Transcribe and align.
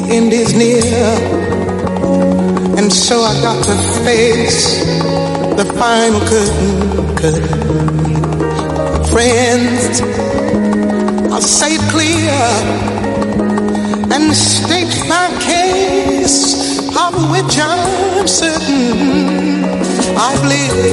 the 0.00 0.14
end 0.14 0.32
is 0.32 0.54
near. 0.54 0.82
And 2.78 2.92
so 2.92 3.20
I 3.20 3.34
got 3.42 3.64
to 3.64 3.74
face 4.04 4.84
the 5.58 5.64
final 5.78 6.20
curtain. 6.30 7.16
curtain. 7.16 7.48
Friends, 9.12 10.00
I'll 11.32 11.40
say 11.40 11.74
it 11.74 11.84
clear 11.90 12.38
and 14.14 14.34
state 14.34 15.08
my 15.08 15.28
case, 15.42 16.78
of 16.96 17.30
which 17.32 17.58
I'm 17.58 18.26
certain 18.26 19.64
I've 20.16 20.44
lived 20.54 20.84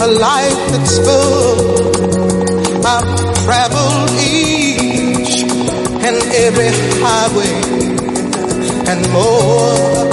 a 0.00 0.06
life 0.06 0.62
that's 0.72 0.98
full. 1.06 1.58
I've 2.84 3.44
traveled 3.44 3.99
every 6.32 6.68
highway 7.02 7.52
and 8.86 9.08
more, 9.10 10.04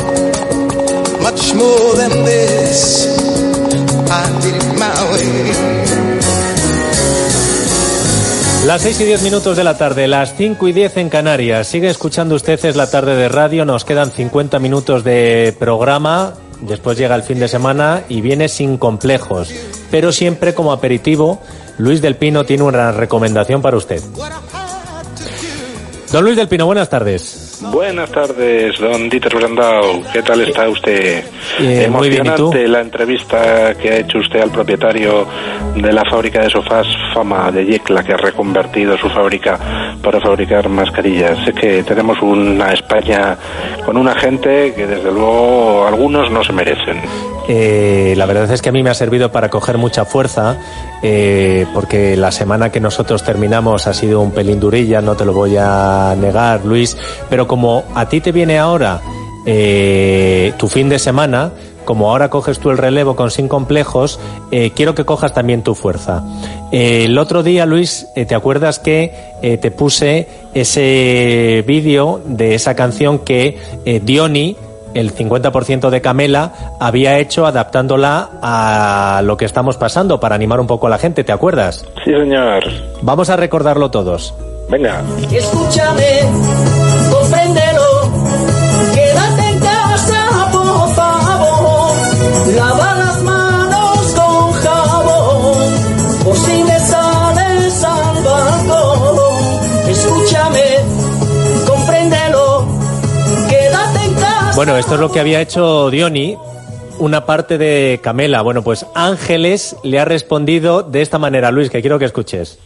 much 1.21 1.53
more 1.53 1.95
than 1.95 2.23
this. 2.25 3.07
I 4.09 4.23
did 4.41 4.55
it 4.55 4.79
my 4.79 4.91
way. 5.11 6.17
Las 8.65 8.81
6 8.81 8.99
y 8.99 9.05
10 9.05 9.21
minutos 9.21 9.55
de 9.55 9.63
la 9.63 9.77
tarde, 9.77 10.07
las 10.07 10.35
5 10.35 10.67
y 10.67 10.73
10 10.73 10.97
en 10.97 11.09
Canarias. 11.09 11.67
Sigue 11.67 11.89
escuchando 11.89 12.35
usted, 12.35 12.65
es 12.65 12.75
la 12.75 12.89
tarde 12.89 13.15
de 13.15 13.29
radio. 13.29 13.63
Nos 13.63 13.85
quedan 13.85 14.11
50 14.11 14.59
minutos 14.59 15.05
de 15.05 15.55
programa. 15.57 16.33
Después 16.59 16.97
llega 16.97 17.15
el 17.15 17.23
fin 17.23 17.39
de 17.39 17.47
semana 17.47 18.03
y 18.09 18.19
viene 18.19 18.49
sin 18.49 18.77
complejos. 18.77 19.53
Pero 19.89 20.11
siempre 20.11 20.53
como 20.53 20.73
aperitivo, 20.73 21.39
Luis 21.77 22.01
del 22.01 22.15
Pino 22.15 22.43
tiene 22.43 22.63
una 22.63 22.91
recomendación 22.91 23.61
para 23.61 23.77
usted. 23.77 24.01
Don 26.17 26.25
Luis 26.25 26.35
del 26.35 26.47
Pino, 26.47 26.65
buenas 26.65 26.89
tardes. 26.89 27.59
Buenas 27.71 28.11
tardes, 28.11 28.79
don 28.79 29.07
Dieter 29.07 29.35
Brandau. 29.35 30.01
¿Qué 30.11 30.23
tal 30.23 30.41
está 30.41 30.67
usted? 30.67 31.23
Eh, 31.59 31.87
muy 31.91 32.09
bien, 32.09 32.25
¿y 32.25 32.29
tú? 32.29 32.45
Emocionante 32.45 32.67
la 32.67 32.81
entrevista 32.81 33.75
que 33.75 33.91
ha 33.91 33.97
hecho 33.97 34.17
usted 34.17 34.41
al 34.41 34.49
propietario 34.49 35.27
de 35.75 35.93
la 35.93 36.01
fábrica 36.09 36.41
de 36.41 36.49
sofás 36.49 36.87
Fama 37.13 37.51
de 37.51 37.67
Yecla, 37.67 38.03
que 38.03 38.13
ha 38.13 38.17
reconvertido 38.17 38.97
su 38.97 39.07
fábrica 39.11 39.59
para 40.01 40.19
fabricar 40.19 40.67
mascarillas. 40.69 41.37
Sé 41.45 41.53
que 41.53 41.83
tenemos 41.83 42.19
una 42.23 42.73
España 42.73 43.37
con 43.85 43.95
una 43.95 44.15
gente 44.15 44.73
que 44.73 44.87
desde 44.87 45.11
luego 45.11 45.85
algunos 45.85 46.31
no 46.31 46.43
se 46.43 46.51
merecen. 46.51 46.99
Eh, 47.47 48.13
la 48.17 48.25
verdad 48.25 48.51
es 48.51 48.61
que 48.61 48.69
a 48.69 48.71
mí 48.71 48.83
me 48.83 48.89
ha 48.89 48.93
servido 48.93 49.31
para 49.31 49.49
coger 49.49 49.77
mucha 49.77 50.03
fuerza, 50.05 50.57
eh, 51.01 51.65
porque 51.73 52.17
la 52.17 52.31
semana 52.31 52.71
que 52.71 52.79
nosotros 52.79 53.23
terminamos 53.23 53.87
ha 53.87 53.93
sido 53.93 54.21
un 54.21 54.31
pelín 54.31 54.59
durilla, 54.59 55.01
no 55.01 55.15
te 55.15 55.23
lo 55.23 55.33
voy 55.33 55.55
a 55.57 56.13
negar, 56.19 56.65
Luis, 56.65 56.97
pero 57.29 57.47
como 57.47 57.85
a 57.95 58.09
ti 58.09 58.19
te 58.19 58.33
viene 58.33 58.59
ahora 58.59 59.01
eh, 59.45 60.53
tu 60.57 60.67
fin 60.67 60.89
de 60.89 60.99
semana, 60.99 61.51
como 61.85 62.09
ahora 62.09 62.29
coges 62.29 62.59
tú 62.59 62.69
el 62.69 62.77
relevo 62.77 63.15
con 63.15 63.31
sin 63.31 63.47
complejos, 63.47 64.19
quiero 64.75 64.93
que 64.93 65.05
cojas 65.05 65.33
también 65.33 65.63
tu 65.63 65.73
fuerza. 65.73 66.21
El 66.69 67.17
otro 67.17 67.43
día, 67.43 67.65
Luis, 67.65 68.07
¿te 68.13 68.35
acuerdas 68.35 68.77
que 68.79 69.37
te 69.61 69.71
puse 69.71 70.27
ese 70.53 71.63
vídeo 71.65 72.19
de 72.25 72.55
esa 72.55 72.75
canción 72.75 73.19
que 73.19 73.57
Diony, 74.03 74.57
el 74.93 75.13
50% 75.13 75.89
de 75.89 76.01
Camela, 76.01 76.53
había 76.79 77.19
hecho 77.19 77.45
adaptándola 77.45 78.29
a 78.41 79.21
lo 79.23 79.37
que 79.37 79.45
estamos 79.45 79.77
pasando 79.77 80.19
para 80.19 80.35
animar 80.35 80.59
un 80.59 80.67
poco 80.67 80.87
a 80.87 80.89
la 80.89 80.97
gente? 80.97 81.23
¿Te 81.23 81.31
acuerdas? 81.31 81.85
Sí, 82.03 82.11
señor. 82.11 82.63
Vamos 83.01 83.29
a 83.29 83.35
recordarlo 83.35 83.91
todos. 83.91 84.33
Venga. 84.69 85.01
Escúchame, 85.31 86.21
Bueno, 104.57 104.75
esto 104.75 104.95
es 104.95 104.99
lo 104.99 105.11
que 105.11 105.19
había 105.19 105.39
hecho 105.39 105.91
Diony. 105.91 106.35
Una 106.97 107.27
parte 107.27 107.59
de 107.59 107.99
Camela. 108.01 108.41
Bueno, 108.41 108.63
pues 108.63 108.87
Ángeles 108.95 109.75
le 109.83 109.99
ha 109.99 110.05
respondido 110.05 110.81
de 110.81 111.03
esta 111.03 111.19
manera, 111.19 111.51
Luis, 111.51 111.69
que 111.69 111.79
quiero 111.79 111.99
que 111.99 112.05
escuches. 112.05 112.57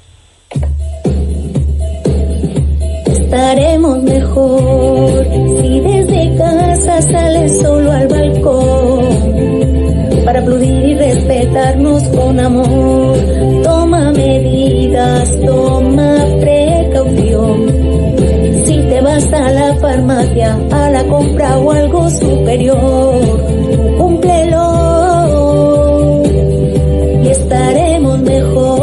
Estaremos 3.08 4.04
mejor 4.04 5.26
si 5.60 5.80
desde 5.82 6.38
casa 6.38 7.02
sales 7.02 7.60
solo 7.62 7.92
al 7.92 8.08
balcón 8.08 9.06
para 10.24 10.40
aplaudir 10.40 10.86
y 10.86 10.96
respetarnos 10.96 12.04
con 12.04 12.40
amor. 12.40 13.18
Toma 13.64 14.14
medidas, 14.14 15.30
toma 15.46 16.26
precaución. 16.40 17.71
La 19.62 19.76
farmacia 19.76 20.58
a 20.72 20.90
la 20.90 21.04
compra 21.06 21.56
o 21.60 21.72
algo 21.72 22.10
superior, 22.10 23.22
cúmplelo 23.96 24.66
y 27.24 27.28
estaremos 27.28 28.20
mejor. 28.22 28.82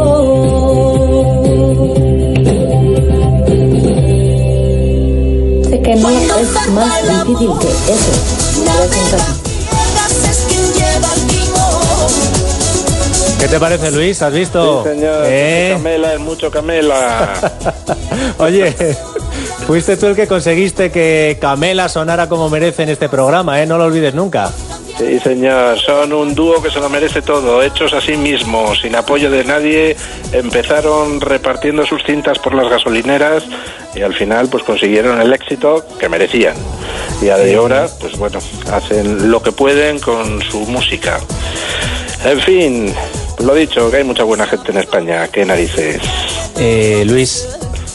Sé 5.68 5.82
que 5.82 5.96
no 5.96 6.10
es 6.10 6.70
más 6.70 7.26
difícil 7.26 7.50
que 7.58 7.68
eso. 7.92 8.12
¿Qué 13.40 13.48
te 13.48 13.58
parece, 13.58 13.90
Luis? 13.90 14.22
¿Has 14.22 14.32
visto? 14.32 14.84
Sí, 14.84 14.90
señor. 14.90 15.24
¿Eh? 15.26 15.70
Camela 15.74 16.14
es 16.14 16.20
mucho 16.20 16.50
Camela. 16.50 17.52
Oye, 18.38 18.76
fuiste 19.68 19.98
tú 19.98 20.06
el 20.06 20.16
que 20.16 20.26
conseguiste 20.26 20.90
que 20.90 21.36
Camela 21.38 21.90
sonara 21.90 22.26
como 22.26 22.48
merece 22.48 22.84
en 22.84 22.88
este 22.88 23.10
programa, 23.10 23.62
¿eh? 23.62 23.66
No 23.66 23.76
lo 23.76 23.84
olvides 23.84 24.14
nunca. 24.14 24.50
Sí, 24.96 25.20
señor. 25.20 25.78
Son 25.78 26.10
un 26.14 26.34
dúo 26.34 26.62
que 26.62 26.70
se 26.70 26.80
lo 26.80 26.88
merece 26.88 27.20
todo, 27.20 27.62
hechos 27.62 27.92
a 27.92 28.00
sí 28.00 28.16
mismos, 28.16 28.80
sin 28.80 28.96
apoyo 28.96 29.30
de 29.30 29.44
nadie. 29.44 29.94
Empezaron 30.32 31.20
repartiendo 31.20 31.84
sus 31.84 32.02
cintas 32.02 32.38
por 32.38 32.54
las 32.54 32.70
gasolineras 32.70 33.44
y 33.94 34.00
al 34.00 34.14
final 34.14 34.48
pues 34.48 34.64
consiguieron 34.64 35.20
el 35.20 35.34
éxito 35.34 35.84
que 36.00 36.08
merecían. 36.08 36.56
Y 37.20 37.28
a 37.28 37.36
de 37.36 37.54
ahora, 37.54 37.88
pues 38.00 38.16
bueno, 38.16 38.38
hacen 38.72 39.30
lo 39.30 39.42
que 39.42 39.52
pueden 39.52 39.98
con 39.98 40.40
su 40.50 40.60
música. 40.60 41.20
En 42.24 42.40
fin, 42.40 42.94
lo 43.44 43.54
dicho, 43.54 43.90
que 43.90 43.98
hay 43.98 44.04
mucha 44.04 44.24
buena 44.24 44.46
gente 44.46 44.72
en 44.72 44.78
España. 44.78 45.28
Qué 45.28 45.44
narices. 45.44 46.00
Eh, 46.56 47.04
Luis, 47.06 47.46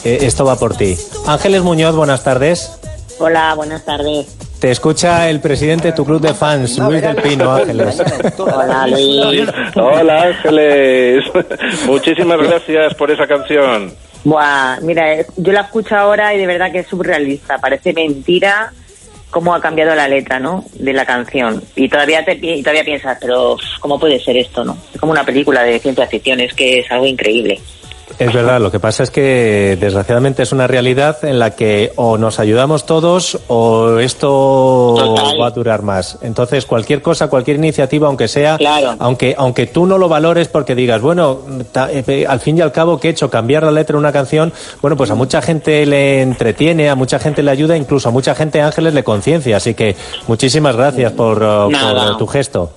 eh, 0.04 0.18
esto 0.22 0.44
va 0.44 0.56
por 0.56 0.76
ti. 0.76 0.96
Ángeles 1.26 1.62
Muñoz, 1.62 1.96
buenas 1.96 2.22
tardes. 2.22 2.78
Hola, 3.18 3.54
buenas 3.54 3.84
tardes. 3.84 4.26
Te 4.60 4.70
escucha 4.70 5.28
el 5.28 5.40
presidente 5.40 5.88
de 5.88 5.92
tu 5.92 6.04
club 6.04 6.20
de 6.20 6.32
fans, 6.32 6.78
Luis 6.78 7.02
del 7.02 7.16
Pino, 7.16 7.52
Ángeles. 7.52 8.02
Hola, 8.38 8.86
Luis. 8.86 9.48
Hola 9.76 10.22
Ángeles, 10.22 11.24
muchísimas 11.86 12.38
gracias 12.38 12.94
por 12.94 13.10
esa 13.10 13.26
canción. 13.26 13.92
Buah, 14.24 14.80
mira, 14.80 15.12
eh, 15.12 15.26
yo 15.36 15.52
la 15.52 15.62
escucho 15.62 15.94
ahora 15.94 16.34
y 16.34 16.38
de 16.38 16.46
verdad 16.46 16.72
que 16.72 16.78
es 16.78 16.86
surrealista. 16.86 17.58
Parece 17.58 17.92
mentira 17.92 18.72
cómo 19.28 19.54
ha 19.54 19.60
cambiado 19.60 19.94
la 19.94 20.08
letra, 20.08 20.40
¿no? 20.40 20.64
De 20.74 20.92
la 20.92 21.04
canción. 21.04 21.62
Y 21.76 21.88
todavía 21.88 22.24
te 22.24 22.38
y 22.40 22.62
todavía 22.62 22.84
piensas, 22.84 23.18
pero 23.20 23.56
¿cómo 23.80 23.98
puede 23.98 24.18
ser 24.18 24.36
esto, 24.36 24.64
no? 24.64 24.78
Es 24.94 24.98
como 24.98 25.12
una 25.12 25.24
película 25.24 25.62
de 25.62 25.78
ciencia 25.78 26.06
ficción, 26.06 26.40
es 26.40 26.54
que 26.54 26.78
es 26.78 26.90
algo 26.90 27.04
increíble. 27.04 27.60
Es 28.18 28.32
verdad, 28.32 28.60
lo 28.60 28.70
que 28.70 28.78
pasa 28.78 29.02
es 29.02 29.10
que 29.10 29.76
desgraciadamente 29.80 30.42
es 30.44 30.52
una 30.52 30.66
realidad 30.66 31.24
en 31.24 31.38
la 31.40 31.50
que 31.50 31.92
o 31.96 32.16
nos 32.16 32.38
ayudamos 32.38 32.86
todos 32.86 33.38
o 33.48 33.98
esto 33.98 34.94
Total. 34.96 35.40
va 35.40 35.46
a 35.48 35.50
durar 35.50 35.82
más. 35.82 36.18
Entonces, 36.22 36.64
cualquier 36.64 37.02
cosa, 37.02 37.28
cualquier 37.28 37.56
iniciativa, 37.56 38.06
aunque 38.06 38.28
sea, 38.28 38.56
Claro. 38.56 38.94
aunque, 39.00 39.34
aunque 39.36 39.66
tú 39.66 39.86
no 39.86 39.98
lo 39.98 40.08
valores 40.08 40.46
porque 40.48 40.74
digas, 40.74 41.00
bueno, 41.00 41.38
ta- 41.72 41.90
eh, 41.90 42.24
al 42.28 42.38
fin 42.40 42.56
y 42.58 42.60
al 42.60 42.70
cabo, 42.70 43.00
¿qué 43.00 43.08
he 43.08 43.10
hecho? 43.10 43.28
Cambiar 43.30 43.64
la 43.64 43.72
letra 43.72 43.94
de 43.94 43.98
una 43.98 44.12
canción, 44.12 44.52
bueno, 44.80 44.96
pues 44.96 45.10
a 45.10 45.14
mucha 45.16 45.42
gente 45.42 45.84
le 45.84 46.22
entretiene, 46.22 46.88
a 46.90 46.94
mucha 46.94 47.18
gente 47.18 47.42
le 47.42 47.50
ayuda, 47.50 47.76
incluso 47.76 48.08
a 48.08 48.12
mucha 48.12 48.34
gente 48.34 48.60
Ángeles 48.60 48.94
le 48.94 49.02
conciencia. 49.02 49.56
Así 49.56 49.74
que 49.74 49.96
muchísimas 50.28 50.76
gracias 50.76 51.12
por 51.12 51.42
tu 52.18 52.26
gesto. 52.28 52.70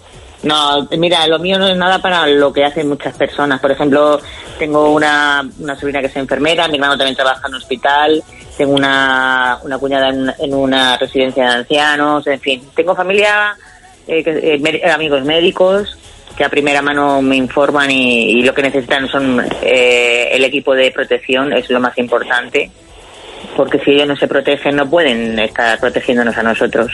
No, 0.47 0.87
mira, 0.97 1.27
lo 1.27 1.39
mío 1.39 1.59
no 1.59 1.67
es 1.67 1.75
nada 1.75 1.99
para 2.01 2.25
lo 2.25 2.53
que 2.53 2.63
hacen 2.63 2.87
muchas 2.87 3.13
personas. 3.15 3.59
Por 3.59 3.71
ejemplo, 3.71 4.21
tengo 4.57 4.93
una, 4.93 5.47
una 5.59 5.75
sobrina 5.75 5.99
que 5.99 6.07
es 6.07 6.15
enfermera, 6.15 6.69
mi 6.69 6.75
hermano 6.75 6.97
también 6.97 7.17
trabaja 7.17 7.47
en 7.47 7.53
un 7.53 7.61
hospital, 7.61 8.23
tengo 8.55 8.73
una, 8.73 9.59
una 9.63 9.77
cuñada 9.77 10.09
en, 10.09 10.53
una 10.53 10.97
residencia 10.97 11.43
de 11.43 11.55
ancianos, 11.57 12.25
en 12.27 12.39
fin. 12.39 12.61
Tengo 12.73 12.95
familia, 12.95 13.57
eh, 14.07 14.23
eh, 14.25 14.89
amigos 14.89 15.23
médicos 15.25 15.97
que 16.37 16.45
a 16.45 16.49
primera 16.49 16.81
mano 16.81 17.21
me 17.21 17.35
informan 17.35 17.91
y, 17.91 18.39
y 18.39 18.43
lo 18.43 18.53
que 18.53 18.61
necesitan 18.61 19.09
son 19.09 19.43
eh, 19.61 20.29
el 20.31 20.45
equipo 20.45 20.75
de 20.75 20.91
protección, 20.91 21.51
es 21.51 21.69
lo 21.69 21.79
más 21.79 21.97
importante. 21.97 22.71
porque 23.55 23.79
si 23.79 23.91
ellos 23.91 24.07
no 24.07 24.15
se 24.15 24.27
protegen 24.27 24.75
no 24.75 24.89
pueden 24.89 25.37
estar 25.39 25.79
protegiéndonos 25.79 26.37
a 26.37 26.43
nosotros. 26.43 26.91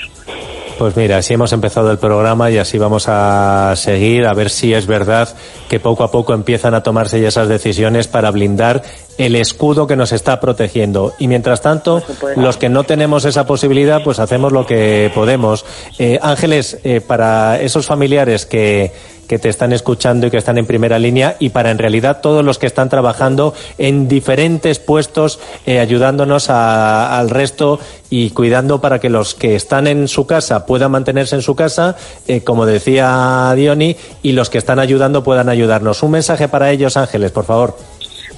Pues 0.84 0.98
mira, 0.98 1.16
así 1.16 1.34
hemos 1.34 1.54
empezado 1.54 1.90
el 1.92 1.98
programa 1.98 2.52
y 2.52 2.58
así 2.58 2.78
vamos 2.78 3.06
a 3.08 3.74
seguir 3.78 4.26
a 4.26 4.34
ver 4.34 4.50
si 4.50 4.74
es 4.74 4.86
verdad 4.86 5.30
que 5.70 5.80
poco 5.80 6.04
a 6.04 6.12
poco 6.12 6.34
empiezan 6.34 6.74
a 6.74 6.84
tomarse 6.84 7.22
ya 7.22 7.30
esas 7.30 7.48
decisiones 7.48 8.10
para 8.10 8.30
blindar 8.32 8.84
el 9.18 9.36
escudo 9.36 9.86
que 9.88 9.96
nos 9.96 10.12
está 10.12 10.40
protegiendo. 10.40 11.14
Y 11.20 11.28
mientras 11.28 11.62
tanto, 11.62 12.02
los 12.42 12.58
que 12.58 12.70
no 12.70 12.84
tenemos 12.84 13.26
esa 13.26 13.46
posibilidad, 13.46 14.04
pues 14.04 14.20
hacemos 14.20 14.52
lo 14.52 14.66
que 14.66 15.12
podemos. 15.14 15.66
Eh, 16.00 16.20
Ángeles, 16.22 16.80
eh, 16.84 17.02
para 17.02 17.60
esos 17.62 17.86
familiares 17.86 18.46
que, 18.46 18.92
que 19.28 19.40
te 19.40 19.50
están 19.50 19.72
escuchando 19.72 20.28
y 20.28 20.32
que 20.32 20.38
están 20.38 20.58
en 20.58 20.66
primera 20.66 21.00
línea 21.00 21.38
y 21.40 21.50
para 21.50 21.72
en 21.72 21.78
realidad 21.78 22.20
todos 22.22 22.44
los 22.44 22.58
que 22.60 22.66
están 22.68 22.90
trabajando 22.90 23.54
en 23.78 24.08
diferentes 24.08 24.80
puestos 24.80 25.40
eh, 25.66 25.80
ayudándonos 25.80 26.50
a- 26.50 27.18
al 27.18 27.30
resto 27.30 27.80
y 28.10 28.32
cuidando 28.32 28.82
para 28.82 29.00
que 29.00 29.10
los 29.10 29.34
que 29.34 29.56
están 29.56 29.88
en 29.88 30.08
su 30.08 30.28
casa 30.28 30.66
puedan 30.66 30.92
mantenerse 30.92 31.36
en 31.36 31.42
su 31.42 31.56
casa, 31.56 31.96
eh, 32.28 32.42
como 32.42 32.66
decía 32.66 33.54
Diony, 33.56 33.96
y 34.24 34.34
los 34.34 34.50
que 34.50 34.58
están 34.58 34.80
ayudando 34.80 35.24
puedan 35.24 35.50
ayudarnos. 35.50 36.04
Un 36.04 36.12
mensaje 36.12 36.48
para 36.48 36.70
ellos, 36.72 36.98
Ángeles, 36.98 37.32
por 37.32 37.46
favor. 37.46 37.78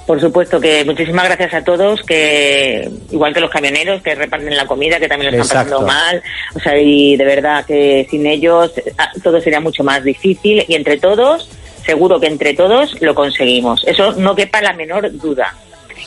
Por 0.05 0.21
supuesto 0.21 0.59
que 0.59 0.85
muchísimas 0.85 1.25
gracias 1.25 1.53
a 1.55 1.63
todos, 1.63 2.03
que 2.03 2.87
igual 3.11 3.33
que 3.33 3.39
los 3.39 3.49
camioneros 3.49 4.03
que 4.03 4.13
reparten 4.13 4.55
la 4.55 4.67
comida, 4.67 4.99
que 4.99 5.07
también 5.07 5.31
lo 5.31 5.41
están 5.41 5.65
Exacto. 5.65 5.85
pasando 5.85 5.87
mal, 5.87 6.23
o 6.55 6.59
sea, 6.59 6.77
y 6.77 7.17
de 7.17 7.25
verdad 7.25 7.65
que 7.65 8.05
sin 8.09 8.27
ellos 8.27 8.71
ah, 8.99 9.09
todo 9.23 9.41
sería 9.41 9.59
mucho 9.59 9.83
más 9.83 10.03
difícil 10.03 10.63
y 10.67 10.75
entre 10.75 10.97
todos, 10.97 11.49
seguro 11.85 12.19
que 12.19 12.27
entre 12.27 12.53
todos 12.53 13.01
lo 13.01 13.15
conseguimos. 13.15 13.83
Eso 13.87 14.11
no 14.13 14.35
quepa 14.35 14.61
la 14.61 14.73
menor 14.73 15.11
duda. 15.17 15.55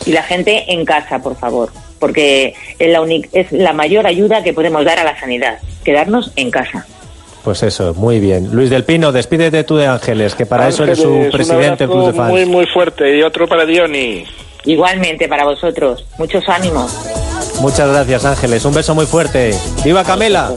Y 0.07 0.13
la 0.13 0.23
gente 0.23 0.73
en 0.73 0.85
casa, 0.85 1.21
por 1.21 1.37
favor, 1.37 1.71
porque 1.99 2.55
es 2.79 2.89
la, 2.93 3.05
es 3.33 3.51
la 3.51 3.73
mayor 3.73 4.07
ayuda 4.07 4.45
que 4.45 4.53
podemos 4.53 4.85
dar 4.85 5.01
a 5.01 5.05
la 5.05 5.19
sanidad, 5.19 5.59
quedarnos 5.85 6.33
en 6.37 6.53
casa. 6.53 6.87
Pues 7.45 7.63
eso, 7.63 7.95
muy 7.95 8.21
bien. 8.21 8.51
Luis 8.53 8.71
del 8.71 8.85
Pino, 8.85 9.13
despídete 9.13 9.65
tú 9.65 9.77
de 9.77 9.87
Ángeles, 9.87 10.35
que 10.35 10.47
para 10.47 10.69
eso 10.69 10.85
eres 10.85 10.99
su 10.99 11.29
presidente 11.33 11.87
del 11.87 11.91
club 11.91 12.07
de 12.07 12.13
fans. 12.13 12.31
Muy, 12.31 12.47
muy 12.47 12.67
fuerte. 12.67 13.17
Y 13.17 13.23
otro 13.23 13.47
para 13.47 13.65
Diony. 13.65 14.25
Igualmente 14.65 15.29
para 15.29 15.45
vosotros, 15.45 16.05
muchos 16.19 16.47
ánimos. 16.49 16.93
Muchas 17.61 17.89
gracias, 17.89 18.25
Ángeles. 18.25 18.65
Un 18.65 18.75
beso 18.75 18.95
muy 18.95 19.07
fuerte. 19.07 19.55
¡Viva 19.85 20.05
Camela! 20.05 20.53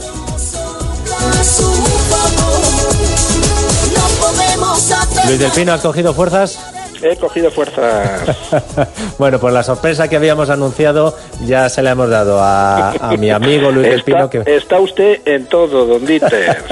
Luis 5.26 5.38
del 5.38 5.50
Pino, 5.52 5.72
¿has 5.72 5.80
cogido 5.80 6.12
fuerzas? 6.12 6.71
He 7.02 7.16
cogido 7.16 7.50
fuerzas. 7.50 8.36
bueno, 9.18 9.38
pues 9.38 9.52
la 9.52 9.62
sorpresa 9.62 10.08
que 10.08 10.16
habíamos 10.16 10.50
anunciado 10.50 11.16
ya 11.44 11.68
se 11.68 11.82
la 11.82 11.90
hemos 11.92 12.08
dado 12.08 12.40
a, 12.40 12.92
a 12.92 13.16
mi 13.16 13.30
amigo 13.30 13.70
Luis 13.70 13.88
del 13.88 14.04
Pino. 14.04 14.30
Que 14.30 14.42
está 14.46 14.78
usted 14.78 15.20
en 15.24 15.46
todo, 15.46 15.86
don 15.86 16.06
Dieter. 16.06 16.62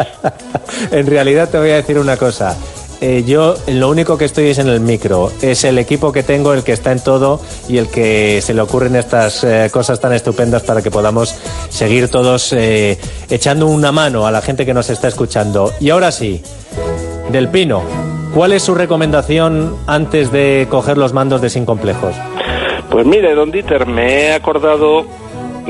en 0.92 1.06
realidad 1.06 1.48
te 1.48 1.58
voy 1.58 1.70
a 1.70 1.76
decir 1.76 1.98
una 1.98 2.16
cosa. 2.16 2.56
Eh, 3.00 3.24
yo 3.26 3.54
lo 3.66 3.88
único 3.88 4.18
que 4.18 4.26
estoy 4.26 4.48
es 4.48 4.58
en 4.58 4.68
el 4.68 4.80
micro. 4.80 5.32
Es 5.40 5.64
el 5.64 5.78
equipo 5.78 6.12
que 6.12 6.22
tengo 6.22 6.52
el 6.52 6.62
que 6.62 6.72
está 6.72 6.92
en 6.92 7.00
todo 7.00 7.40
y 7.68 7.78
el 7.78 7.88
que 7.88 8.40
se 8.42 8.52
le 8.52 8.60
ocurren 8.60 8.94
estas 8.96 9.42
eh, 9.42 9.70
cosas 9.72 10.00
tan 10.00 10.12
estupendas 10.12 10.62
para 10.62 10.82
que 10.82 10.90
podamos 10.90 11.34
seguir 11.70 12.08
todos 12.08 12.52
eh, 12.52 12.98
echando 13.30 13.66
una 13.66 13.90
mano 13.90 14.26
a 14.26 14.30
la 14.30 14.42
gente 14.42 14.66
que 14.66 14.74
nos 14.74 14.90
está 14.90 15.08
escuchando. 15.08 15.72
Y 15.80 15.90
ahora 15.90 16.12
sí, 16.12 16.42
Del 17.32 17.48
Pino, 17.48 17.82
¿cuál 18.34 18.52
es 18.52 18.62
su 18.62 18.74
recomendación 18.74 19.76
antes 19.86 20.32
de 20.32 20.66
coger 20.70 20.98
los 20.98 21.12
mandos 21.12 21.40
de 21.40 21.50
Sin 21.50 21.64
Complejos? 21.64 22.14
Pues 22.90 23.06
mire, 23.06 23.34
don 23.34 23.50
Dieter, 23.50 23.86
me 23.86 24.12
he 24.12 24.32
acordado 24.32 25.04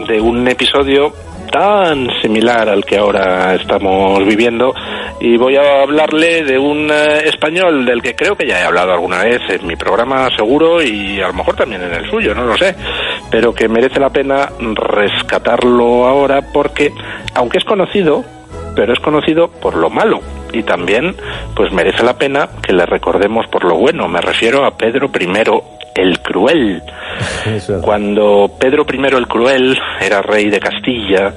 de 0.08 0.20
un 0.20 0.46
episodio 0.48 1.12
tan 1.50 2.08
similar 2.22 2.68
al 2.68 2.84
que 2.84 2.96
ahora 2.96 3.54
estamos 3.54 4.24
viviendo 4.24 4.72
y 5.20 5.36
voy 5.36 5.56
a 5.56 5.82
hablarle 5.82 6.44
de 6.44 6.56
un 6.56 6.88
eh, 6.90 7.24
español 7.24 7.84
del 7.84 8.00
que 8.00 8.14
creo 8.14 8.36
que 8.36 8.46
ya 8.46 8.60
he 8.60 8.64
hablado 8.64 8.92
alguna 8.92 9.24
vez 9.24 9.40
en 9.48 9.66
mi 9.66 9.76
programa 9.76 10.28
seguro 10.36 10.80
y 10.80 11.20
a 11.20 11.26
lo 11.26 11.34
mejor 11.34 11.56
también 11.56 11.82
en 11.82 11.92
el 11.92 12.08
suyo, 12.08 12.34
no 12.34 12.44
lo 12.44 12.56
sé, 12.56 12.74
pero 13.30 13.52
que 13.52 13.68
merece 13.68 13.98
la 13.98 14.10
pena 14.10 14.48
rescatarlo 14.58 16.06
ahora 16.06 16.40
porque 16.52 16.92
aunque 17.34 17.58
es 17.58 17.64
conocido, 17.64 18.24
pero 18.74 18.92
es 18.92 19.00
conocido 19.00 19.48
por 19.48 19.76
lo 19.76 19.90
malo 19.90 20.20
y 20.52 20.62
también 20.62 21.14
pues 21.54 21.72
merece 21.72 22.02
la 22.02 22.18
pena 22.18 22.48
que 22.62 22.72
le 22.72 22.86
recordemos 22.86 23.46
por 23.48 23.64
lo 23.64 23.76
bueno, 23.76 24.08
me 24.08 24.20
refiero 24.20 24.64
a 24.64 24.76
Pedro 24.76 25.10
I 25.18 25.26
el 25.94 26.20
Cruel. 26.20 26.82
Cuando 27.82 28.50
Pedro 28.58 28.86
I 28.90 29.16
el 29.16 29.26
Cruel 29.26 29.78
era 30.00 30.22
rey 30.22 30.48
de 30.48 30.60
Castilla, 30.60 31.34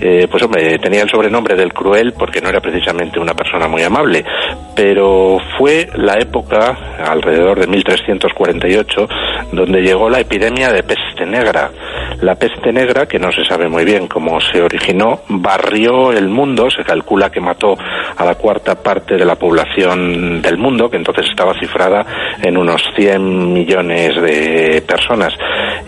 eh, 0.00 0.26
pues 0.30 0.42
hombre, 0.42 0.78
tenía 0.78 1.02
el 1.02 1.10
sobrenombre 1.10 1.56
del 1.56 1.72
Cruel 1.72 2.12
porque 2.12 2.40
no 2.40 2.48
era 2.48 2.60
precisamente 2.60 3.18
una 3.18 3.34
persona 3.34 3.68
muy 3.68 3.82
amable, 3.82 4.24
pero 4.74 5.38
fue 5.58 5.88
la 5.94 6.18
época, 6.18 6.76
alrededor 7.04 7.60
de 7.60 7.66
1348, 7.66 9.08
donde 9.52 9.80
llegó 9.82 10.10
la 10.10 10.20
epidemia 10.20 10.72
de 10.72 10.82
peste 10.82 11.24
negra. 11.26 11.70
La 12.20 12.34
peste 12.34 12.72
negra, 12.72 13.06
que 13.06 13.18
no 13.18 13.32
se 13.32 13.44
sabe 13.44 13.68
muy 13.68 13.84
bien 13.84 14.06
cómo 14.06 14.40
se 14.40 14.62
originó, 14.62 15.22
barrió 15.28 16.12
el 16.12 16.28
mundo, 16.28 16.70
se 16.70 16.84
calcula 16.84 17.30
que 17.30 17.40
mató 17.40 17.76
a 18.16 18.24
la 18.24 18.34
cuarta 18.34 18.74
parte 18.74 19.16
de 19.16 19.24
la 19.24 19.36
población 19.36 20.40
del 20.40 20.58
mundo, 20.58 20.90
que 20.90 20.96
entonces 20.96 21.26
estaba 21.28 21.58
cifrada 21.58 22.04
en 22.42 22.56
unos 22.56 22.82
100 22.96 23.52
millones 23.52 24.20
de 24.20 24.82
personas. 24.86 25.34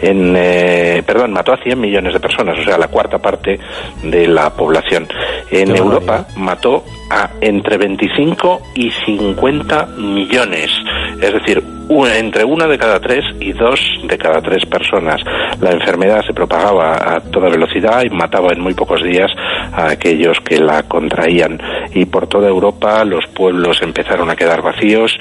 En, 0.01 0.35
eh, 0.37 1.03
perdón, 1.07 1.33
mató 1.33 1.53
a 1.53 1.57
100 1.63 1.81
millones 1.81 2.15
de 2.15 2.21
personas, 2.21 2.59
o 2.59 2.65
sea, 2.65 2.79
la 2.79 2.89
cuarta 2.89 3.19
parte 3.19 3.59
de 4.03 4.27
la 4.27 4.51
población. 4.51 5.07
En 5.51 5.73
Qué 5.73 5.79
Europa 5.79 6.27
mató 6.37 6.85
a 7.11 7.31
entre 7.41 7.77
25 7.77 8.61
y 8.75 8.91
50 8.91 9.87
millones, 9.97 10.71
es 11.21 11.33
decir, 11.33 11.63
entre 11.89 12.45
una 12.45 12.67
de 12.67 12.79
cada 12.79 12.99
tres 13.01 13.25
y 13.41 13.53
dos 13.53 13.81
de 14.05 14.19
cada 14.19 14.41
tres 14.41 14.65
personas. 14.67 15.21
La 15.61 15.71
enfermedad 15.71 16.23
se 16.27 16.33
propagaba 16.33 17.15
a 17.15 17.21
toda 17.21 17.49
velocidad 17.49 18.03
y 18.05 18.11
mataba 18.11 18.53
en 18.53 18.61
muy 18.61 18.75
pocos 18.75 19.03
días 19.03 19.31
a 19.73 19.91
aquellos 19.91 20.39
que 20.41 20.59
la 20.59 20.83
contraían. 20.85 21.61
Y 21.95 22.07
por 22.07 22.27
toda 22.27 22.49
Europa 22.49 23.05
los 23.05 23.27
pueblos 23.35 23.81
empezaron 23.83 24.31
a 24.31 24.37
quedar 24.37 24.63
vacíos 24.63 25.17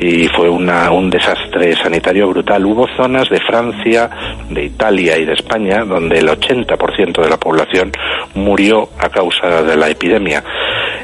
y 0.00 0.28
fue 0.28 0.48
una, 0.48 0.90
un 0.90 1.10
desastre 1.10 1.74
sanitario 1.76 2.28
brutal. 2.28 2.64
Hubo 2.64 2.86
zonas 2.96 3.28
de 3.28 3.40
Francia, 3.40 4.10
de 4.48 4.64
Italia 4.64 5.18
y 5.18 5.24
de 5.24 5.34
España 5.34 5.84
donde 5.84 6.18
el 6.18 6.28
80% 6.28 7.22
de 7.22 7.28
la 7.28 7.36
población 7.36 7.92
murió 8.34 8.88
a 8.98 9.08
causa 9.08 9.62
de 9.62 9.76
la 9.76 9.88
epidemia. 9.88 10.42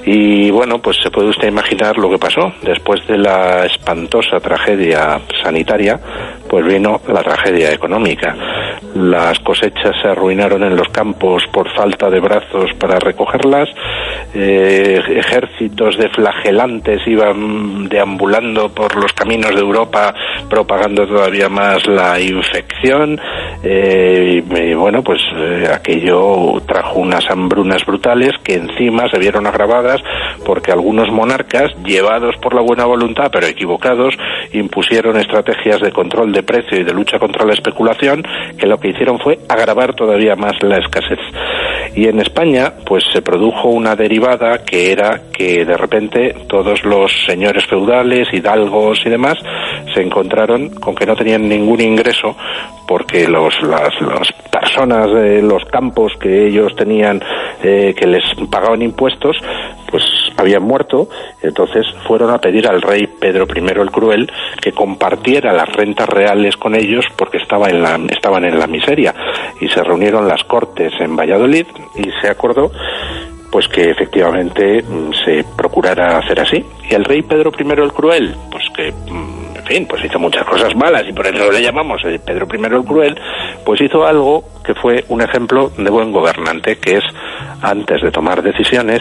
Y 0.04 0.50
bueno, 0.50 0.78
pues 0.80 0.97
se 1.02 1.11
puede 1.11 1.28
usted 1.28 1.49
imaginar 1.49 1.97
lo 1.99 2.11
que 2.11 2.19
pasó. 2.19 2.52
Después 2.62 3.07
de 3.07 3.19
la 3.19 3.66
espantosa 3.66 4.38
tragedia 4.40 5.21
sanitaria, 5.42 6.00
pues 6.49 6.64
vino 6.64 7.00
la 7.09 7.23
tragedia 7.23 7.73
económica. 7.73 8.35
Las 8.95 9.39
cosechas 9.41 9.95
se 10.01 10.09
arruinaron 10.09 10.63
en 10.65 10.75
los 10.75 10.89
campos 10.89 11.45
por 11.53 11.71
falta 11.75 12.09
de 12.09 12.19
brazos 12.19 12.71
para 12.79 12.99
recogerlas. 12.99 13.69
Eh, 14.35 15.01
ejércitos 15.17 15.99
de 15.99 16.09
flagelantes 16.09 17.01
iban 17.07 17.89
deambulando 17.89 18.69
por 18.71 18.97
los 18.97 19.13
caminos 19.13 19.55
de 19.55 19.61
Europa 19.61 20.15
propagando 20.49 21.07
todavía 21.07 21.49
más 21.49 21.87
la 21.87 22.19
infección. 22.21 23.21
Eh, 23.63 24.43
bueno, 24.77 25.03
pues 25.03 25.21
eh, 25.37 25.69
aquello 25.73 26.61
trajo 26.67 27.01
unas 27.01 27.29
hambrunas 27.31 27.85
brutales 27.85 28.33
que 28.43 28.55
encima 28.55 29.09
se 29.11 29.19
vieron 29.19 29.47
agravadas 29.47 30.01
porque 30.45 30.73
algunos 30.73 31.11
monarcas, 31.11 31.71
llevados 31.85 32.35
por 32.37 32.55
la 32.55 32.63
buena 32.63 32.87
voluntad 32.87 33.31
pero 33.31 33.47
equivocados, 33.47 34.15
impusieron 34.53 35.17
estrategias 35.19 35.81
de 35.81 35.93
control 35.93 36.33
de 36.33 36.43
precio 36.43 36.81
y 36.81 36.85
de 36.85 36.95
lucha 36.95 37.19
contra 37.19 37.45
la 37.45 37.53
especulación 37.53 38.25
lo 38.71 38.79
que 38.79 38.89
hicieron 38.89 39.19
fue 39.19 39.39
agravar 39.49 39.95
todavía 39.95 40.37
más 40.37 40.55
la 40.62 40.79
escasez. 40.79 41.19
Y 41.95 42.07
en 42.07 42.21
España, 42.21 42.73
pues 42.87 43.03
se 43.12 43.21
produjo 43.21 43.69
una 43.69 43.97
derivada 43.97 44.65
que 44.65 44.93
era 44.93 45.23
que 45.33 45.65
de 45.65 45.77
repente 45.77 46.35
todos 46.49 46.85
los 46.85 47.11
señores 47.27 47.67
feudales, 47.67 48.33
hidalgos 48.33 49.00
y 49.05 49.11
demás 49.11 49.37
se 49.93 50.03
encontraron 50.03 50.71
con 50.71 50.95
que 50.95 51.05
no 51.05 51.17
tenían 51.17 51.49
ningún 51.49 51.81
ingreso 51.81 52.37
porque 52.87 53.27
los, 53.27 53.61
las, 53.62 54.00
las 54.00 54.33
personas 54.50 55.12
de 55.12 55.43
los 55.43 55.65
campos 55.65 56.12
que 56.21 56.47
ellos 56.47 56.75
tenían 56.77 57.21
eh, 57.62 57.95
que 57.97 58.07
les 58.07 58.23
pagaban 58.50 58.83
impuestos 58.83 59.37
pues 59.37 59.80
habían 60.40 60.62
muerto 60.62 61.09
entonces 61.42 61.87
fueron 62.06 62.30
a 62.30 62.38
pedir 62.38 62.66
al 62.68 62.82
rey 62.82 63.06
Pedro 63.06 63.47
I 63.54 63.80
el 63.80 63.90
Cruel 63.90 64.30
que 64.61 64.73
compartiera 64.73 65.52
las 65.52 65.68
rentas 65.73 66.09
reales 66.09 66.56
con 66.56 66.75
ellos 66.75 67.04
porque 67.16 67.38
estaba 67.38 67.68
en 67.68 67.82
la, 67.82 68.00
estaban 68.09 68.44
en 68.44 68.59
la 68.59 68.66
miseria 68.66 69.14
y 69.61 69.68
se 69.68 69.82
reunieron 69.82 70.26
las 70.26 70.44
cortes 70.44 70.92
en 71.00 71.16
Valladolid 71.16 71.66
y 71.97 72.11
se 72.20 72.28
acordó 72.28 72.70
pues 73.50 73.66
que 73.68 73.90
efectivamente 73.90 74.82
mm, 74.82 75.12
se 75.25 75.44
procurara 75.56 76.18
hacer 76.18 76.40
así. 76.40 76.64
Y 76.88 76.94
el 76.94 77.04
rey 77.04 77.23
Pedro 77.23 77.50
I 77.59 77.80
el 77.80 77.92
Cruel, 77.92 78.35
pues 78.50 78.64
que 78.75 78.92
mm, 78.92 79.50
fin, 79.71 79.87
pues 79.87 80.05
hizo 80.05 80.19
muchas 80.19 80.45
cosas 80.45 80.75
malas 80.75 81.05
y 81.09 81.12
por 81.12 81.27
eso 81.27 81.50
le 81.50 81.62
llamamos 81.62 82.03
eh, 82.05 82.19
Pedro 82.25 82.49
I 82.53 82.75
el 82.75 82.85
Cruel, 82.85 83.17
pues 83.65 83.81
hizo 83.81 84.05
algo 84.05 84.43
que 84.65 84.75
fue 84.75 85.05
un 85.09 85.23
ejemplo 85.23 85.71
de 85.77 85.91
buen 85.91 86.11
gobernante, 86.11 86.79
que 86.79 86.97
es, 86.97 87.05
antes 87.62 88.03
de 88.03 88.11
tomar 88.11 88.43
decisiones, 88.43 89.00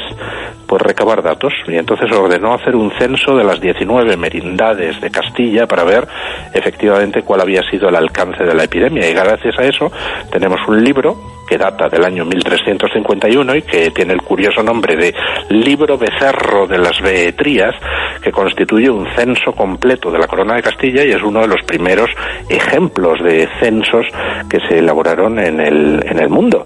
pues 0.68 0.82
recabar 0.82 1.24
datos. 1.24 1.54
Y 1.68 1.76
entonces 1.76 2.12
ordenó 2.12 2.54
hacer 2.54 2.76
un 2.76 2.92
censo 3.00 3.36
de 3.36 3.44
las 3.44 3.60
19 3.60 4.16
merindades 4.16 5.02
de 5.02 5.10
Castilla 5.10 5.66
para 5.68 5.84
ver 5.84 6.08
efectivamente 6.54 7.24
cuál 7.24 7.42
había 7.42 7.64
sido 7.70 7.90
el 7.90 7.96
alcance 7.96 8.44
de 8.44 8.54
la 8.54 8.64
epidemia. 8.64 9.10
Y 9.10 9.14
gracias 9.14 9.58
a 9.58 9.64
eso 9.64 9.92
tenemos 10.32 10.60
un 10.68 10.84
libro 10.84 11.18
que 11.50 11.58
data 11.58 11.90
del 11.90 12.06
año 12.06 12.26
1351 12.26 13.56
y 13.56 13.62
que 13.64 13.90
tiene 13.90 14.14
el 14.14 14.22
curioso 14.22 14.62
nombre 14.62 14.96
de 14.96 15.16
Libro 15.50 15.98
Becerro 15.98 16.68
de 16.68 16.78
las 16.78 17.02
Beetrías, 17.02 17.74
que 18.22 18.32
constituye 18.32 18.90
un 18.90 19.08
censo 19.16 19.54
completo 19.54 20.12
de 20.12 20.20
la 20.20 20.28
Corona 20.28 20.59
de 20.60 20.70
Castilla 20.70 21.04
y 21.06 21.12
es 21.12 21.24
uno 21.24 21.42
de 21.42 21.48
los 21.48 21.62
primeros 21.66 22.10
ejemplos 22.50 23.22
de 23.24 23.48
censos 23.60 24.06
que 24.50 24.60
se 24.68 24.80
elaboraron 24.80 25.40
en 25.40 25.60
el, 25.60 26.04
en 26.06 26.20
el 26.20 26.30
mundo. 26.30 26.66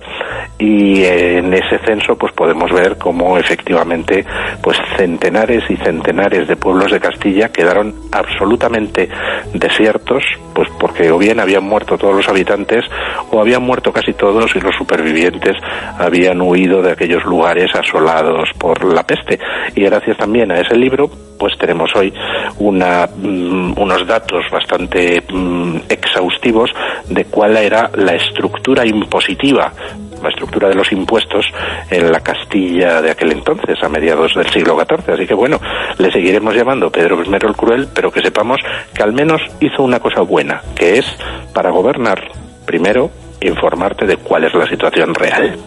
Y 0.59 1.03
en 1.03 1.53
ese 1.53 1.79
censo 1.79 2.15
pues 2.15 2.31
podemos 2.33 2.71
ver 2.71 2.97
cómo 2.97 3.38
efectivamente 3.38 4.25
pues 4.62 4.77
centenares 4.97 5.63
y 5.69 5.75
centenares 5.77 6.47
de 6.47 6.55
pueblos 6.55 6.91
de 6.91 7.00
Castilla 7.00 7.51
quedaron 7.51 7.93
absolutamente 8.12 9.09
desiertos, 9.53 10.23
pues 10.53 10.69
porque 10.79 11.12
o 11.12 11.17
bien 11.17 11.39
habían 11.39 11.63
muerto 11.63 11.97
todos 11.97 12.15
los 12.15 12.29
habitantes 12.29 12.85
o 13.31 13.41
habían 13.41 13.63
muerto 13.63 13.91
casi 13.91 14.13
todos 14.13 14.55
y 14.55 14.59
los 14.59 14.75
supervivientes 14.75 15.55
habían 15.97 16.41
huido 16.41 16.81
de 16.81 16.91
aquellos 16.91 17.23
lugares 17.25 17.73
asolados 17.75 18.50
por 18.57 18.83
la 18.83 19.03
peste. 19.03 19.39
Y 19.75 19.83
gracias 19.83 20.17
también 20.17 20.51
a 20.51 20.59
ese 20.59 20.75
libro, 20.75 21.09
pues 21.43 21.57
tenemos 21.57 21.93
hoy 21.93 22.13
una, 22.59 23.05
mm, 23.05 23.73
unos 23.77 24.07
datos 24.07 24.45
bastante 24.50 25.21
mm, 25.29 25.75
exhaustivos 25.89 26.71
de 27.09 27.25
cuál 27.25 27.57
era 27.57 27.91
la 27.95 28.15
estructura 28.15 28.85
impositiva 28.85 29.73
la 30.21 30.29
estructura 30.29 30.69
de 30.69 30.75
los 30.75 30.89
impuestos 30.93 31.45
en 31.91 32.09
la 32.09 32.21
Castilla 32.21 33.01
de 33.01 33.12
aquel 33.12 33.33
entonces, 33.33 33.75
a 33.83 33.89
mediados 33.89 34.33
del 34.33 34.50
siglo 34.51 34.77
XIV. 34.77 35.15
Así 35.15 35.27
que 35.27 35.33
bueno, 35.33 35.59
le 35.97 36.09
seguiremos 36.13 36.55
llamando 36.55 36.89
Pedro 36.89 37.21
I 37.21 37.29
el 37.29 37.55
Cruel, 37.57 37.89
pero 37.93 38.09
que 38.09 38.21
sepamos 38.21 38.62
que 38.93 39.03
al 39.03 39.12
menos 39.12 39.41
hizo 39.59 39.83
una 39.83 40.00
cosa 40.00 40.21
buena, 40.21 40.62
que 40.75 40.97
es, 41.00 41.05
para 41.53 41.71
gobernar, 41.71 42.23
primero, 42.65 43.12
informarte 43.41 44.05
de 44.05 44.15
cuál 44.15 44.45
es 44.45 44.53
la 44.53 44.65
situación 44.65 45.13
real. 45.13 45.57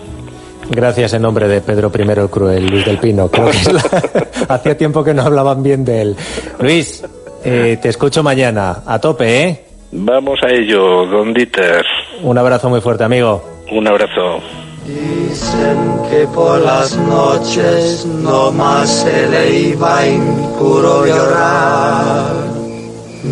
Gracias 0.71 1.13
en 1.15 1.23
nombre 1.23 1.49
de 1.49 1.61
Pedro 1.61 1.91
I 1.97 2.03
el 2.03 2.29
Cruel, 2.31 2.67
Luis 2.67 2.85
del 2.85 2.99
Pino. 2.99 3.29
Creo 3.29 3.51
que 3.51 3.57
es 3.57 3.73
la- 3.73 3.83
Hacía 4.55 4.77
tiempo 4.77 5.03
que 5.05 5.15
no 5.15 5.23
hablaban 5.23 5.63
bien 5.63 5.85
de 5.85 6.03
él. 6.03 6.17
Luis, 6.61 7.03
eh, 7.45 7.79
te 7.81 7.89
escucho 7.89 8.23
mañana. 8.23 8.83
A 8.87 8.99
tope, 8.99 9.43
¿eh? 9.45 9.65
Vamos 9.93 10.39
a 10.43 10.51
ello, 10.51 11.07
don 11.07 11.33
Dieter. 11.33 11.85
Un 12.23 12.37
abrazo 12.39 12.69
muy 12.69 12.81
fuerte, 12.81 13.05
amigo. 13.05 13.43
Un 13.71 13.87
abrazo. 13.87 14.41
Dicen 14.87 16.01
que 16.11 16.27
por 16.29 16.61
las 16.61 16.97
noches 16.97 18.07
no 18.07 18.53
más 18.53 18.89
se 18.89 19.29
le 19.29 19.59
iba 19.71 20.07
en 20.07 20.23
puro 20.59 21.05
llorar. 21.07 22.27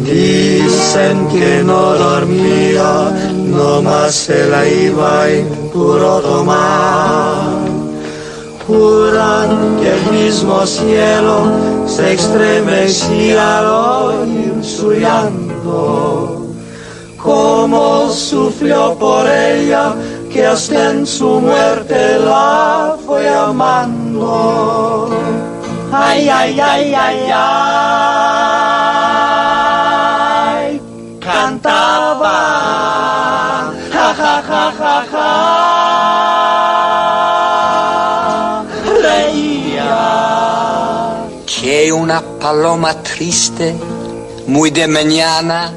Dicen 0.05 1.29
que 1.29 1.63
no 1.65 1.95
dormía, 1.95 3.11
no 3.55 3.83
más 3.83 4.15
se 4.15 4.49
la 4.49 4.67
iba 4.67 5.29
en 5.29 5.49
puro 5.73 6.21
tomar. 6.21 7.65
Juran 8.67 9.77
que 9.81 9.95
el 9.95 10.13
mismo 10.13 10.67
cielo 10.67 11.53
se 11.87 12.15
estremecía 12.15 13.59
al 13.59 13.67
oír 13.67 14.65
su 14.65 14.93
llanto 14.93 16.45
sufrió 18.15 18.97
por 18.99 19.29
ella, 19.29 19.95
que 20.33 20.47
hasta 20.47 20.91
en 20.91 21.07
su 21.07 21.41
muerte 21.41 22.19
la 22.19 22.97
fue 23.07 23.29
amando. 23.29 25.11
Ay, 25.93 26.29
ay, 26.29 26.61
ay, 26.61 26.95
ay, 26.95 27.31
ay, 30.53 30.81
cantaba, 31.21 32.35
ja. 34.43 34.73
Que 41.47 41.93
una 41.93 42.23
paloma 42.41 42.95
triste, 43.03 43.75
muy 44.47 44.71
de 44.71 44.87
mañana, 44.87 45.73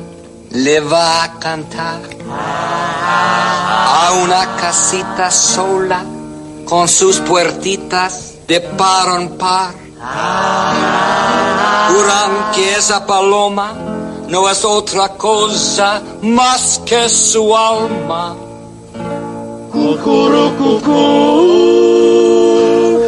le 0.52 0.80
va 0.80 1.24
a 1.24 1.40
cantar 1.40 2.02
a 2.30 4.12
una 4.24 4.56
casita 4.56 5.32
sola 5.32 6.04
con 6.66 6.88
sus 6.88 7.20
puertitas 7.20 8.36
de 8.48 8.62
par 8.62 9.22
en 9.22 9.38
par. 9.38 9.74
Juran 11.90 12.52
que 12.54 12.76
esa 12.76 13.06
paloma 13.06 13.74
no 14.28 14.50
es 14.50 14.66
otra 14.66 15.10
cosa 15.10 16.02
más 16.22 16.82
que 16.86 17.10
su 17.10 17.56
alma. 17.56 18.47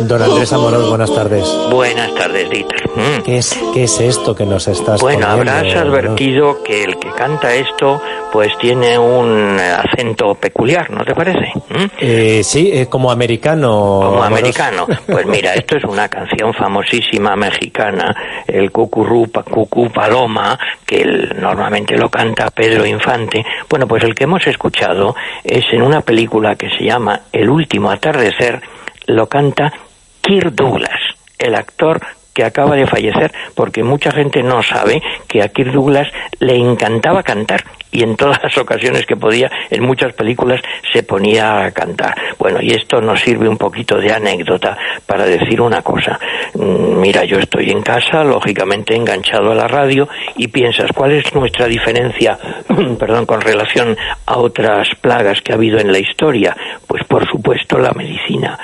Don 0.09 0.21
Andrés 0.23 0.51
Amorós, 0.53 0.89
buenas 0.89 1.13
tardes. 1.13 1.45
Buenas 1.71 2.13
tardes, 2.15 2.49
Dieter. 2.49 2.89
Mm. 2.95 3.21
¿Qué 3.23 3.37
es, 3.37 3.59
qué 3.73 3.83
es 3.83 3.99
esto 3.99 4.33
que 4.33 4.45
nos 4.45 4.67
estás 4.67 5.01
Bueno, 5.01 5.27
poniendo, 5.27 5.51
habrás 5.51 5.75
advertido 5.75 6.63
que 6.63 6.83
el 6.83 6.97
que 6.97 7.11
canta 7.11 7.53
esto, 7.53 8.01
pues 8.31 8.55
tiene 8.59 8.97
un 8.97 9.57
acento 9.59 10.35
peculiar, 10.35 10.89
¿no 10.91 11.03
te 11.03 11.15
parece? 11.15 11.51
¿Mm? 11.69 11.85
Eh, 11.99 12.41
sí, 12.43 12.69
eh, 12.73 12.87
como 12.87 13.11
americano. 13.11 13.99
Como 14.03 14.23
americano. 14.23 14.85
Pues 15.07 15.25
mira, 15.27 15.53
esto 15.55 15.77
es 15.77 15.83
una 15.83 16.07
canción 16.07 16.53
famosísima 16.53 17.35
mexicana, 17.35 18.15
el 18.47 18.71
Cucurú 18.71 19.27
Pa- 19.31 19.43
Cucú 19.43 19.89
Paloma, 19.89 20.57
que 20.85 21.03
normalmente 21.39 21.97
lo 21.97 22.09
canta 22.09 22.49
Pedro 22.51 22.85
Infante. 22.85 23.43
Bueno, 23.69 23.87
pues 23.87 24.03
el 24.03 24.13
que 24.13 24.25
hemos 24.25 24.45
escuchado 24.47 25.15
es 25.43 25.65
en 25.71 25.81
una 25.81 26.01
película 26.01 26.55
que 26.55 26.69
se 26.69 26.83
llama 26.85 27.21
El 27.31 27.49
último 27.49 27.89
atardecer, 27.91 28.61
lo 29.07 29.27
canta 29.27 29.73
Kirk 30.21 30.51
Douglas, 30.53 30.99
el 31.37 31.55
actor 31.55 31.99
que 32.33 32.43
acaba 32.43 32.75
de 32.75 32.87
fallecer, 32.87 33.31
porque 33.55 33.83
mucha 33.83 34.11
gente 34.11 34.43
no 34.43 34.63
sabe 34.63 35.01
que 35.27 35.41
a 35.41 35.49
Kirk 35.49 35.71
Douglas 35.71 36.07
le 36.39 36.55
encantaba 36.55 37.23
cantar 37.23 37.63
y 37.91 38.03
en 38.03 38.15
todas 38.15 38.37
las 38.43 38.55
ocasiones 38.57 39.05
que 39.05 39.15
podía, 39.15 39.49
en 39.69 39.83
muchas 39.83 40.13
películas, 40.13 40.61
se 40.93 41.03
ponía 41.03 41.65
a 41.65 41.71
cantar. 41.71 42.15
Bueno, 42.37 42.59
y 42.61 42.71
esto 42.71 43.01
nos 43.01 43.19
sirve 43.19 43.49
un 43.49 43.57
poquito 43.57 43.97
de 43.97 44.13
anécdota 44.13 44.77
para 45.05 45.25
decir 45.25 45.59
una 45.59 45.81
cosa. 45.81 46.19
Mm, 46.53 46.99
Mira, 46.99 47.23
yo 47.23 47.39
estoy 47.39 47.69
en 47.71 47.81
casa, 47.81 48.23
lógicamente 48.23 48.95
enganchado 48.95 49.51
a 49.51 49.55
la 49.55 49.67
radio, 49.67 50.07
y 50.35 50.47
piensas, 50.47 50.91
¿cuál 50.93 51.13
es 51.13 51.33
nuestra 51.33 51.65
diferencia, 51.65 52.37
perdón, 52.99 53.25
con 53.25 53.41
relación 53.41 53.97
a 54.25 54.37
otras 54.37 54.89
plagas 55.01 55.41
que 55.41 55.53
ha 55.53 55.55
habido 55.55 55.79
en 55.79 55.91
la 55.91 55.99
historia? 55.99 56.55
Pues 56.85 57.03
por 57.05 57.27
supuesto 57.27 57.79
la 57.79 57.91
medicina. 57.93 58.59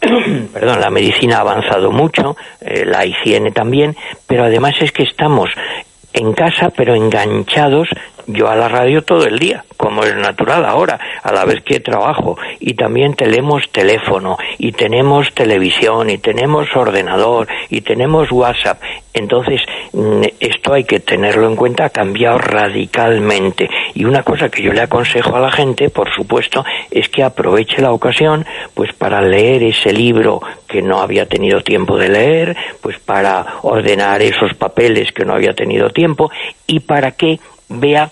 perdón, 0.52 0.80
la 0.80 0.90
medicina 0.90 1.38
ha 1.38 1.40
avanzado 1.40 1.90
mucho, 1.90 2.36
eh, 2.60 2.84
la 2.84 3.04
higiene 3.04 3.50
también, 3.50 3.96
pero 4.26 4.44
además 4.44 4.74
es 4.80 4.92
que 4.92 5.02
estamos 5.02 5.50
en 6.12 6.32
casa, 6.32 6.70
pero 6.74 6.94
enganchados 6.94 7.88
yo 8.26 8.48
a 8.48 8.56
la 8.56 8.68
radio 8.68 9.02
todo 9.02 9.26
el 9.26 9.38
día, 9.38 9.64
como 9.76 10.02
es 10.02 10.14
natural 10.16 10.64
ahora, 10.64 10.98
a 11.22 11.32
la 11.32 11.44
vez 11.44 11.62
que 11.62 11.80
trabajo. 11.80 12.36
Y 12.60 12.74
también 12.74 13.14
tenemos 13.14 13.70
teléfono, 13.70 14.36
y 14.58 14.72
tenemos 14.72 15.32
televisión, 15.32 16.10
y 16.10 16.18
tenemos 16.18 16.68
ordenador, 16.74 17.48
y 17.70 17.80
tenemos 17.80 18.30
WhatsApp. 18.32 18.80
Entonces, 19.12 19.62
mm, 19.92 20.22
esto 20.40 20.74
hay 20.74 20.84
que 20.84 21.00
tenerlo 21.00 21.46
en 21.46 21.56
cuenta, 21.56 21.86
ha 21.86 21.90
cambiado 21.90 22.38
radicalmente. 22.38 23.68
Y 23.94 24.04
una 24.04 24.22
cosa 24.22 24.50
que 24.50 24.62
yo 24.62 24.72
le 24.72 24.82
aconsejo 24.82 25.36
a 25.36 25.40
la 25.40 25.50
gente, 25.50 25.88
por 25.88 26.12
supuesto, 26.14 26.64
es 26.90 27.08
que 27.08 27.22
aproveche 27.22 27.80
la 27.80 27.92
ocasión, 27.92 28.44
pues 28.74 28.92
para 28.92 29.22
leer 29.22 29.62
ese 29.62 29.92
libro 29.92 30.42
que 30.68 30.82
no 30.82 31.00
había 31.00 31.26
tenido 31.26 31.62
tiempo 31.62 31.96
de 31.96 32.08
leer, 32.08 32.56
pues 32.82 32.98
para 32.98 33.46
ordenar 33.62 34.20
esos 34.20 34.52
papeles 34.54 35.12
que 35.12 35.24
no 35.24 35.32
había 35.32 35.54
tenido 35.54 35.90
tiempo, 35.90 36.30
y 36.66 36.80
para 36.80 37.12
que 37.12 37.38
vea 37.68 38.10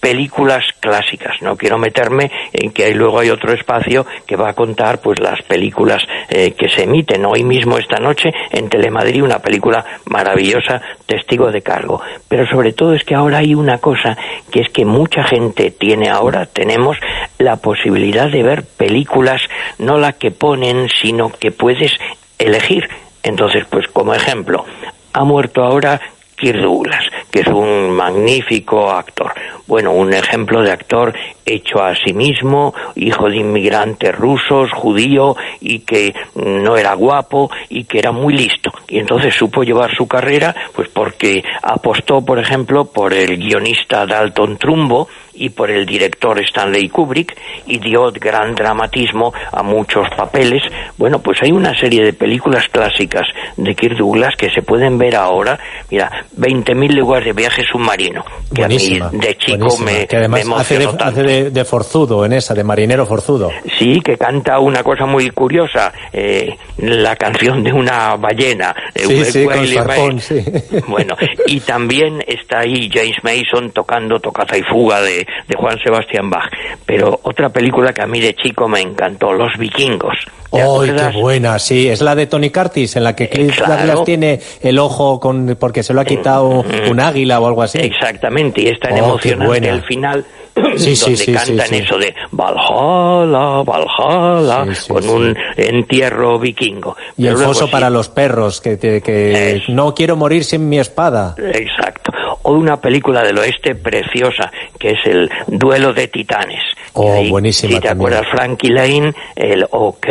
películas 0.00 0.64
clásicas. 0.80 1.42
No 1.42 1.56
quiero 1.56 1.78
meterme 1.78 2.30
en 2.52 2.70
que 2.70 2.94
luego 2.94 3.18
hay 3.18 3.30
otro 3.30 3.52
espacio 3.52 4.06
que 4.26 4.36
va 4.36 4.50
a 4.50 4.54
contar 4.54 5.00
pues 5.00 5.18
las 5.20 5.42
películas 5.42 6.02
eh, 6.28 6.52
que 6.52 6.68
se 6.68 6.84
emiten. 6.84 7.24
Hoy 7.24 7.42
mismo 7.42 7.78
esta 7.78 7.98
noche 7.98 8.30
en 8.50 8.68
Telemadrid 8.68 9.22
una 9.22 9.40
película 9.40 9.84
maravillosa, 10.06 10.80
Testigo 11.06 11.50
de 11.50 11.62
Cargo. 11.62 12.00
Pero 12.28 12.46
sobre 12.46 12.72
todo 12.72 12.94
es 12.94 13.04
que 13.04 13.14
ahora 13.14 13.38
hay 13.38 13.54
una 13.54 13.78
cosa 13.78 14.16
que 14.50 14.60
es 14.60 14.68
que 14.70 14.84
mucha 14.84 15.24
gente 15.24 15.70
tiene 15.70 16.08
ahora, 16.08 16.46
tenemos 16.46 16.96
la 17.38 17.56
posibilidad 17.56 18.30
de 18.30 18.42
ver 18.42 18.64
películas, 18.64 19.42
no 19.78 19.98
la 19.98 20.12
que 20.12 20.30
ponen, 20.30 20.88
sino 20.88 21.30
que 21.30 21.50
puedes 21.50 21.92
elegir. 22.38 22.88
Entonces, 23.22 23.64
pues 23.68 23.86
como 23.88 24.14
ejemplo, 24.14 24.64
ha 25.12 25.24
muerto 25.24 25.62
ahora 25.64 26.00
Kirk 26.36 26.60
Douglas. 26.60 27.04
Que 27.30 27.40
es 27.40 27.48
un 27.48 27.90
magnífico 27.90 28.90
actor. 28.90 29.32
Bueno, 29.66 29.92
un 29.92 30.12
ejemplo 30.12 30.62
de 30.62 30.72
actor 30.72 31.14
hecho 31.44 31.82
a 31.82 31.94
sí 31.94 32.12
mismo, 32.12 32.74
hijo 32.94 33.28
de 33.28 33.38
inmigrantes 33.38 34.14
rusos, 34.14 34.70
judío, 34.72 35.36
y 35.60 35.80
que 35.80 36.14
no 36.34 36.76
era 36.76 36.94
guapo 36.94 37.50
y 37.68 37.84
que 37.84 37.98
era 37.98 38.12
muy 38.12 38.34
listo. 38.34 38.70
Y 38.88 38.98
entonces 38.98 39.34
supo 39.34 39.62
llevar 39.62 39.94
su 39.94 40.06
carrera, 40.06 40.54
pues 40.74 40.88
porque 40.88 41.42
apostó, 41.62 42.24
por 42.24 42.38
ejemplo, 42.38 42.86
por 42.86 43.12
el 43.12 43.36
guionista 43.36 44.06
Dalton 44.06 44.56
Trumbo, 44.58 45.08
y 45.38 45.50
por 45.50 45.70
el 45.70 45.86
director 45.86 46.38
Stanley 46.40 46.88
Kubrick 46.88 47.36
y 47.66 47.78
dio 47.78 48.10
gran 48.12 48.54
dramatismo 48.54 49.32
a 49.52 49.62
muchos 49.62 50.08
papeles. 50.16 50.62
Bueno, 50.96 51.20
pues 51.20 51.38
hay 51.42 51.52
una 51.52 51.78
serie 51.78 52.04
de 52.04 52.12
películas 52.12 52.68
clásicas 52.68 53.26
de 53.56 53.74
Kirk 53.74 53.96
Douglas 53.96 54.34
que 54.36 54.50
se 54.50 54.62
pueden 54.62 54.98
ver 54.98 55.14
ahora. 55.14 55.58
Mira, 55.90 56.10
20.000 56.36 56.92
leguas 56.92 57.24
de 57.28 57.34
viaje 57.34 57.62
submarino, 57.70 58.24
que 58.54 58.64
a 58.64 58.68
mí 58.68 58.98
de 59.12 59.36
chico 59.36 59.76
me, 59.78 60.06
que 60.06 60.16
además 60.16 60.46
hace, 60.56 60.78
de, 61.22 61.50
de, 61.50 61.64
forzudo 61.64 62.24
en 62.24 62.32
esa, 62.32 62.54
de 62.54 62.64
marinero 62.64 63.04
forzudo. 63.04 63.50
Sí, 63.78 64.00
que 64.00 64.16
canta 64.16 64.58
una 64.60 64.82
cosa 64.82 65.04
muy 65.04 65.28
curiosa, 65.30 65.92
eh, 66.10 66.56
la 66.78 67.16
canción 67.16 67.62
de 67.62 67.72
una 67.72 68.16
ballena. 68.16 68.74
Sí, 68.94 69.24
sí, 69.26 69.44
con 69.44 70.20
sí. 70.20 70.42
Bueno, 70.88 71.16
y 71.46 71.60
también 71.60 72.24
está 72.26 72.60
ahí 72.60 72.88
James 72.90 73.22
Mason 73.22 73.72
tocando 73.72 74.18
Tocaza 74.20 74.56
y 74.56 74.62
Fuga 74.62 75.02
de, 75.02 75.26
de 75.46 75.56
Juan 75.56 75.78
Sebastián 75.84 76.30
Bach. 76.30 76.50
Pero 76.86 77.20
otra 77.24 77.50
película 77.50 77.92
que 77.92 78.02
a 78.02 78.06
mí 78.06 78.20
de 78.20 78.34
chico 78.34 78.68
me 78.68 78.80
encantó, 78.80 79.34
Los 79.34 79.58
Vikingos. 79.58 80.16
¡Ay, 80.50 80.92
qué 80.96 81.18
buena! 81.18 81.58
Sí, 81.58 81.88
es 81.88 82.00
la 82.00 82.14
de 82.14 82.26
Tony 82.26 82.50
Curtis, 82.50 82.96
en 82.96 83.04
la 83.04 83.14
que 83.14 83.28
Cliff 83.28 83.60
claro. 83.60 84.02
tiene 84.04 84.40
el 84.62 84.78
ojo 84.78 85.20
con 85.20 85.56
porque 85.60 85.82
se 85.82 85.92
lo 85.92 86.00
ha 86.00 86.04
quitado 86.04 86.62
mm. 86.62 86.90
un 86.90 87.00
águila 87.08 87.40
o 87.40 87.46
algo 87.46 87.62
así. 87.62 87.78
Exactamente, 87.78 88.62
y 88.62 88.68
es 88.68 88.78
tan 88.80 88.94
oh, 88.94 88.98
emocionante 88.98 89.68
el 89.68 89.82
final 89.82 90.24
sí, 90.76 90.94
donde 90.94 91.16
sí, 91.16 91.32
cantan 91.32 91.74
eso 91.74 91.98
de 91.98 92.14
Valhalla, 92.32 93.62
Valhalla, 93.62 94.72
con 94.88 95.08
un 95.08 95.36
entierro 95.56 96.38
vikingo. 96.38 96.96
Y 97.16 97.26
el 97.26 97.36
foso 97.36 97.70
para 97.70 97.90
los 97.90 98.08
perros, 98.08 98.60
que, 98.60 98.78
que 98.78 99.62
no 99.68 99.94
quiero 99.94 100.16
morir 100.16 100.44
sin 100.44 100.68
mi 100.68 100.78
espada. 100.78 101.34
Exacto. 101.38 102.12
O 102.42 102.52
una 102.52 102.80
película 102.80 103.22
del 103.22 103.38
oeste 103.38 103.74
preciosa, 103.74 104.50
que 104.78 104.90
es 104.90 105.06
el 105.06 105.30
Duelo 105.46 105.92
de 105.92 106.08
Titanes. 106.08 106.62
Oh, 106.94 107.22
buenísima 107.28 107.74
Si 107.74 107.80
te 107.80 107.88
acuerdas, 107.88 108.26
Frankie 108.30 108.70
Lane, 108.70 109.12
el 109.36 109.64
OK, 109.70 110.06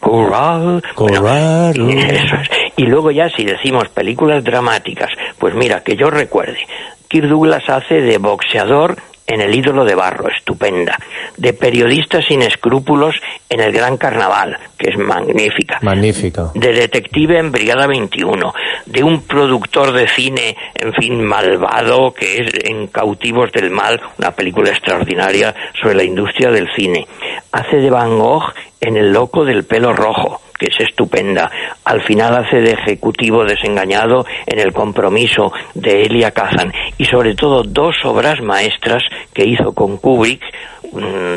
Corral. 0.00 0.82
Corral. 0.94 1.74
Y 2.76 2.84
luego 2.84 3.10
ya 3.10 3.28
si 3.30 3.44
decimos 3.44 3.88
películas 3.88 4.44
dramáticas, 4.44 5.10
pues 5.38 5.54
mira, 5.54 5.82
que 5.82 5.96
yo 5.96 6.10
recuerde, 6.10 6.58
Kirk 7.08 7.28
Douglas 7.28 7.68
hace 7.68 8.00
de 8.00 8.18
boxeador 8.18 8.96
en 9.26 9.40
El 9.40 9.54
ídolo 9.54 9.84
de 9.84 9.94
barro, 9.94 10.28
estupenda, 10.28 10.98
de 11.36 11.52
periodista 11.52 12.22
sin 12.22 12.42
escrúpulos 12.42 13.16
en 13.48 13.60
El 13.60 13.72
Gran 13.72 13.96
Carnaval, 13.96 14.56
que 14.78 14.90
es 14.90 14.98
magnífica. 14.98 15.78
Magnífica. 15.82 16.50
De 16.54 16.72
detective 16.72 17.38
en 17.38 17.50
Brigada 17.50 17.86
21, 17.86 18.54
de 18.86 19.02
un 19.02 19.22
productor 19.22 19.92
de 19.92 20.08
cine, 20.08 20.56
en 20.74 20.92
fin, 20.92 21.24
malvado, 21.24 22.14
que 22.14 22.36
es 22.36 22.50
en 22.64 22.86
Cautivos 22.86 23.50
del 23.52 23.70
Mal, 23.70 24.00
una 24.18 24.30
película 24.30 24.70
extraordinaria 24.70 25.54
sobre 25.80 25.96
la 25.96 26.04
industria 26.04 26.50
del 26.50 26.68
cine. 26.76 27.06
Hace 27.50 27.78
de 27.78 27.90
Van 27.90 28.18
Gogh 28.18 28.52
en 28.80 28.96
El 28.96 29.12
Loco 29.12 29.44
del 29.44 29.64
Pelo 29.64 29.92
Rojo, 29.92 30.40
que 30.58 30.66
es 30.66 30.80
estupenda. 30.80 31.50
Al 31.84 32.02
final 32.02 32.36
hace 32.36 32.56
de 32.56 32.72
ejecutivo 32.72 33.44
desengañado 33.44 34.24
en 34.46 34.58
El 34.58 34.72
Compromiso 34.72 35.52
de 35.74 36.02
Elia 36.02 36.30
Kazan. 36.30 36.72
Y 36.98 37.04
sobre 37.04 37.34
todo 37.34 37.62
dos 37.62 37.96
obras 38.04 38.40
maestras 38.40 39.02
que 39.32 39.44
hizo 39.44 39.72
con 39.72 39.98
Kubrick, 39.98 40.42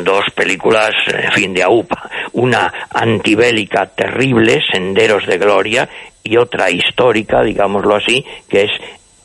dos 0.04 0.24
películas, 0.34 0.90
en 1.06 1.32
fin, 1.32 1.54
de 1.54 1.62
AUPA. 1.62 2.10
Una 2.32 2.72
antibélica 2.92 3.86
terrible, 3.86 4.60
Senderos 4.72 5.26
de 5.26 5.38
Gloria, 5.38 5.88
y 6.22 6.36
otra 6.36 6.70
histórica, 6.70 7.42
digámoslo 7.42 7.96
así, 7.96 8.24
que 8.48 8.64
es 8.64 8.70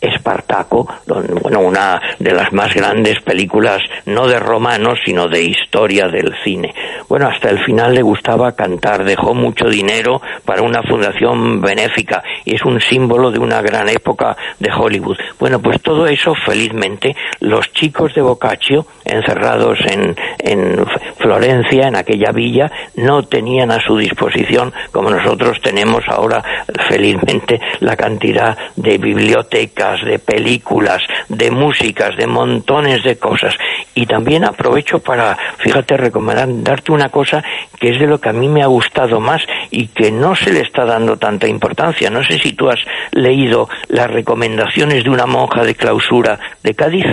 Espartaco, 0.08 0.88
bueno, 1.06 1.60
una 1.60 2.02
de 2.20 2.32
las 2.32 2.52
más 2.54 2.74
grandes 2.74 3.20
películas, 3.22 3.82
no 4.06 4.28
de 4.28 4.40
romanos, 4.40 5.00
sino 5.06 5.28
de 5.28 5.44
historia 5.44 6.08
del 6.08 6.34
cine. 6.44 6.74
Bueno, 7.08 7.28
hasta 7.28 7.50
el 7.50 7.64
final 7.64 7.94
le 7.94 8.02
gustaba 8.02 8.54
cantar, 8.54 9.04
dejó 9.04 9.34
mucho 9.34 9.68
dinero 9.68 10.22
para 10.44 10.62
una 10.62 10.82
fundación 10.84 11.62
benéfica 11.62 12.24
y 12.44 12.56
es 12.56 12.64
un 12.64 12.80
símbolo 12.82 13.32
de 13.32 13.40
una 13.40 13.62
gran 13.62 13.90
época 13.90 14.36
de 14.60 14.72
Hollywood. 14.72 15.18
Bueno, 15.40 15.60
pues 15.60 15.82
todo 15.82 16.08
eso, 16.08 16.34
felizmente, 16.46 17.16
los 17.40 17.72
chicos 17.74 18.14
de 18.14 18.22
Boccaccio, 18.22 18.86
encerrados 19.04 19.80
en, 19.86 20.16
en 20.40 20.86
Florencia, 21.18 21.88
en 21.88 21.96
aquella 21.96 22.32
villa, 22.32 22.72
no 22.96 23.24
tenían 23.24 23.72
a 23.72 23.80
su 23.80 23.98
disposición, 23.98 24.74
como 24.92 25.10
nosotros 25.10 25.60
tenemos 25.62 26.04
ahora, 26.08 26.44
felizmente, 26.90 27.60
la 27.80 27.96
cantidad 27.96 28.58
de 28.76 28.98
bibliotecas, 28.98 29.95
de 30.04 30.20
películas, 30.20 31.02
de 31.30 31.52
músicas, 31.52 32.16
de 32.18 32.28
montones 32.28 33.04
de 33.04 33.18
cosas. 33.18 33.56
Y 33.94 34.06
también 34.06 34.46
aprovecho 34.46 35.00
para, 35.00 35.38
fíjate, 35.58 35.98
recomendar, 35.98 36.48
darte 36.50 36.92
una 36.92 37.10
cosa 37.10 37.44
que 37.80 37.90
es 37.90 38.00
de 38.00 38.08
lo 38.08 38.20
que 38.20 38.30
a 38.30 38.34
mí 38.34 38.48
me 38.48 38.64
ha 38.64 38.68
gustado 38.68 39.20
más 39.20 39.42
y 39.72 39.88
que 39.88 40.12
no 40.12 40.36
se 40.36 40.52
le 40.52 40.62
está 40.62 40.86
dando 40.86 41.18
tanta 41.18 41.48
importancia. 41.48 42.10
No 42.10 42.24
sé 42.24 42.40
si 42.40 42.54
tú 42.54 42.70
has 42.70 42.80
leído 43.12 43.70
las 43.88 44.08
recomendaciones 44.08 45.04
de 45.04 45.10
una 45.10 45.26
monja 45.26 45.64
de 45.64 45.76
clausura 45.76 46.40
de 46.64 46.74
Cádiz. 46.74 47.06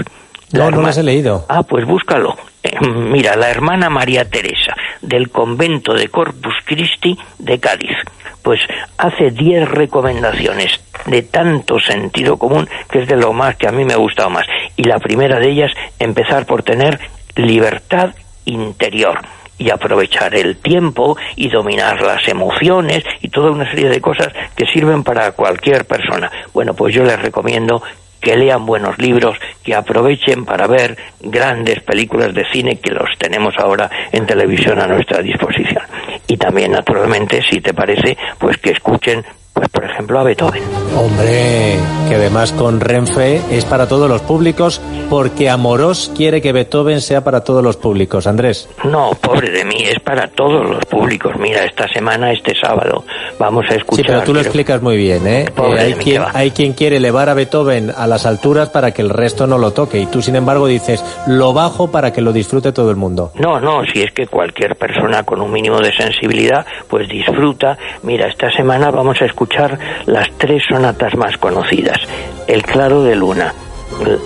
No, 0.52 0.70
no 0.70 0.82
las 0.82 0.98
he 0.98 1.02
leído. 1.02 1.44
Ah, 1.48 1.62
pues 1.62 1.84
búscalo. 1.86 2.36
Eh, 2.62 2.78
mira, 2.80 3.36
la 3.36 3.50
hermana 3.50 3.90
María 3.90 4.28
Teresa 4.28 4.74
del 5.00 5.30
convento 5.30 5.94
de 5.94 6.08
Corpus 6.08 6.54
Christi 6.64 7.18
de 7.38 7.58
Cádiz 7.58 7.96
pues 8.42 8.60
hace 8.98 9.30
10 9.30 9.68
recomendaciones 9.68 10.80
de 11.06 11.22
tanto 11.22 11.78
sentido 11.78 12.36
común 12.36 12.68
que 12.90 13.00
es 13.00 13.08
de 13.08 13.16
lo 13.16 13.32
más 13.32 13.56
que 13.56 13.68
a 13.68 13.72
mí 13.72 13.84
me 13.84 13.94
ha 13.94 13.98
gustado 13.98 14.30
más. 14.30 14.46
Y 14.76 14.84
la 14.84 14.98
primera 14.98 15.38
de 15.38 15.50
ellas, 15.50 15.72
empezar 15.98 16.46
por 16.46 16.62
tener 16.62 17.00
libertad 17.36 18.14
interior 18.44 19.20
y 19.58 19.70
aprovechar 19.70 20.34
el 20.34 20.56
tiempo 20.56 21.16
y 21.36 21.48
dominar 21.48 22.00
las 22.02 22.26
emociones 22.26 23.04
y 23.20 23.28
toda 23.28 23.52
una 23.52 23.70
serie 23.70 23.88
de 23.88 24.00
cosas 24.00 24.28
que 24.56 24.66
sirven 24.66 25.04
para 25.04 25.32
cualquier 25.32 25.84
persona. 25.84 26.30
Bueno, 26.52 26.74
pues 26.74 26.94
yo 26.94 27.04
les 27.04 27.20
recomiendo 27.20 27.82
que 28.22 28.37
lean 28.37 28.64
buenos 28.64 28.96
libros, 28.98 29.37
que 29.62 29.74
aprovechen 29.74 30.46
para 30.46 30.66
ver 30.66 30.96
grandes 31.20 31.80
películas 31.82 32.32
de 32.32 32.48
cine 32.50 32.78
que 32.78 32.92
los 32.92 33.11
tenemos 33.18 33.54
ahora 33.58 33.90
en 34.12 34.24
televisión 34.24 34.78
a 34.80 34.87
nuestra 34.87 35.20
disposición. 35.20 35.82
Y 36.28 36.37
también, 36.37 36.70
naturalmente, 36.70 37.42
si 37.50 37.61
te 37.61 37.74
parece, 37.74 38.16
pues 38.38 38.56
que 38.58 38.70
escuchen 38.70 39.24
pues 39.52 39.68
por 39.68 39.84
ejemplo 39.84 40.18
a 40.18 40.22
Beethoven. 40.22 40.62
Hombre, 40.96 41.76
que 42.08 42.14
además 42.14 42.52
con 42.52 42.80
Renfe 42.80 43.40
es 43.50 43.64
para 43.64 43.86
todos 43.86 44.08
los 44.08 44.20
públicos, 44.22 44.80
porque 45.08 45.50
Amorós 45.50 46.10
quiere 46.16 46.40
que 46.40 46.52
Beethoven 46.52 47.00
sea 47.00 47.22
para 47.22 47.44
todos 47.44 47.62
los 47.62 47.76
públicos, 47.76 48.26
Andrés. 48.26 48.68
No, 48.84 49.10
pobre 49.20 49.50
de 49.50 49.64
mí, 49.64 49.82
es 49.82 50.00
para 50.00 50.28
todos 50.28 50.68
los 50.68 50.84
públicos. 50.86 51.32
Mira, 51.38 51.64
esta 51.64 51.86
semana, 51.88 52.32
este 52.32 52.54
sábado, 52.54 53.04
vamos 53.38 53.66
a 53.70 53.74
escuchar... 53.74 54.04
Sí, 54.04 54.10
pero 54.10 54.22
tú 54.22 54.34
lo 54.34 54.40
explicas 54.40 54.80
muy 54.82 54.96
bien, 54.96 55.26
¿eh? 55.26 55.44
eh 55.44 55.76
hay, 55.78 55.94
quien, 55.94 56.22
hay 56.32 56.50
quien 56.50 56.72
quiere 56.72 56.96
elevar 56.96 57.28
a 57.28 57.34
Beethoven 57.34 57.92
a 57.96 58.06
las 58.06 58.26
alturas 58.26 58.70
para 58.70 58.92
que 58.92 59.02
el 59.02 59.10
resto 59.10 59.46
no 59.46 59.58
lo 59.58 59.72
toque, 59.72 60.00
y 60.00 60.06
tú, 60.06 60.22
sin 60.22 60.36
embargo, 60.36 60.66
dices, 60.66 61.04
lo 61.26 61.52
bajo 61.52 61.90
para 61.90 62.12
que 62.12 62.20
lo 62.20 62.32
disfrute 62.32 62.72
todo 62.72 62.90
el 62.90 62.96
mundo. 62.96 63.32
No, 63.36 63.60
no, 63.60 63.84
si 63.84 64.02
es 64.02 64.12
que 64.12 64.26
cualquier 64.26 64.76
persona 64.76 65.24
con 65.24 65.40
un 65.40 65.52
mínimo 65.52 65.78
de 65.78 65.92
sensibilidad, 65.92 66.64
pues 66.88 67.08
disfruta. 67.08 67.76
Mira, 68.02 68.28
esta 68.28 68.50
semana 68.50 68.90
vamos 68.90 69.20
a 69.20 69.26
escuchar 69.26 69.41
escuchar 69.42 69.78
las 70.07 70.31
tres 70.38 70.62
sonatas 70.68 71.16
más 71.16 71.37
conocidas. 71.37 71.98
El 72.46 72.62
claro 72.62 73.02
de 73.02 73.16
luna, 73.16 73.52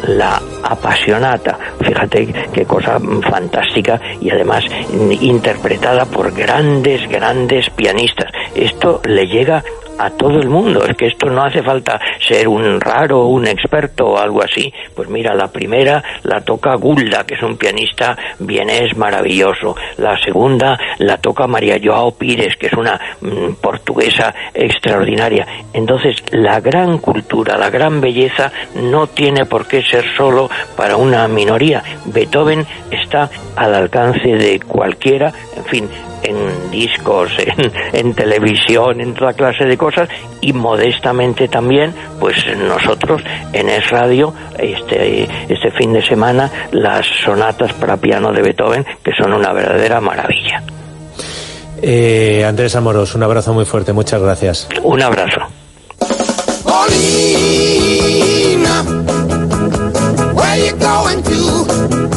la 0.06 0.40
apasionata, 0.62 1.58
fíjate 1.80 2.32
qué 2.52 2.64
cosa 2.66 2.98
fantástica 3.22 3.98
y 4.20 4.30
además 4.30 4.64
interpretada 5.20 6.04
por 6.04 6.32
grandes, 6.32 7.08
grandes 7.08 7.70
pianistas. 7.70 8.30
Esto 8.54 9.00
le 9.06 9.26
llega 9.26 9.64
a 9.98 10.10
todo 10.10 10.40
el 10.40 10.48
mundo. 10.48 10.84
Es 10.84 10.96
que 10.96 11.06
esto 11.06 11.28
no 11.28 11.42
hace 11.42 11.62
falta 11.62 12.00
ser 12.20 12.48
un 12.48 12.80
raro, 12.80 13.26
un 13.26 13.46
experto 13.46 14.08
o 14.08 14.18
algo 14.18 14.42
así. 14.42 14.72
Pues 14.94 15.08
mira, 15.08 15.34
la 15.34 15.48
primera 15.48 16.02
la 16.24 16.40
toca 16.40 16.74
Gulda, 16.74 17.24
que 17.24 17.34
es 17.34 17.42
un 17.42 17.56
pianista 17.56 18.16
vienés 18.38 18.96
maravilloso. 18.96 19.76
La 19.98 20.18
segunda 20.18 20.78
la 20.98 21.18
toca 21.18 21.46
María 21.46 21.78
Joao 21.82 22.12
Pires, 22.12 22.56
que 22.56 22.66
es 22.66 22.72
una 22.72 23.00
mm, 23.20 23.54
portuguesa 23.60 24.34
extraordinaria. 24.54 25.46
Entonces, 25.72 26.16
la 26.30 26.60
gran 26.60 26.98
cultura, 26.98 27.56
la 27.56 27.70
gran 27.70 28.00
belleza 28.00 28.52
no 28.74 29.06
tiene 29.06 29.44
por 29.44 29.66
qué 29.66 29.82
ser 29.82 30.04
solo 30.16 30.50
para 30.76 30.96
una 30.96 31.26
minoría. 31.28 31.82
Beethoven 32.06 32.66
está 32.90 33.30
al 33.56 33.74
alcance 33.74 34.28
de 34.28 34.60
cualquiera, 34.60 35.32
en 35.56 35.64
fin, 35.64 35.88
en 36.22 36.70
discos, 36.70 37.30
en, 37.38 37.72
en 37.92 38.14
televisión, 38.14 39.00
en 39.00 39.14
toda 39.14 39.32
clase 39.32 39.64
de 39.64 39.76
cosas 39.76 40.08
y 40.40 40.52
modestamente 40.52 41.48
también, 41.48 41.94
pues 42.20 42.36
nosotros 42.56 43.22
en 43.52 43.68
Es 43.68 43.88
Radio, 43.90 44.32
este, 44.58 45.24
este 45.48 45.70
fin 45.72 45.92
de 45.92 46.02
semana, 46.02 46.50
las 46.72 47.06
sonatas 47.24 47.72
para 47.74 47.96
piano 47.96 48.32
de 48.32 48.42
Beethoven, 48.42 48.84
que 49.02 49.12
son 49.12 49.32
una 49.32 49.52
verdadera 49.52 50.00
maravilla. 50.00 50.62
Eh, 51.82 52.44
Andrés 52.44 52.74
Amoros, 52.76 53.14
un 53.14 53.22
abrazo 53.22 53.52
muy 53.52 53.64
fuerte, 53.64 53.92
muchas 53.92 54.22
gracias. 54.22 54.68
Un 54.82 55.02
abrazo. 55.02 55.40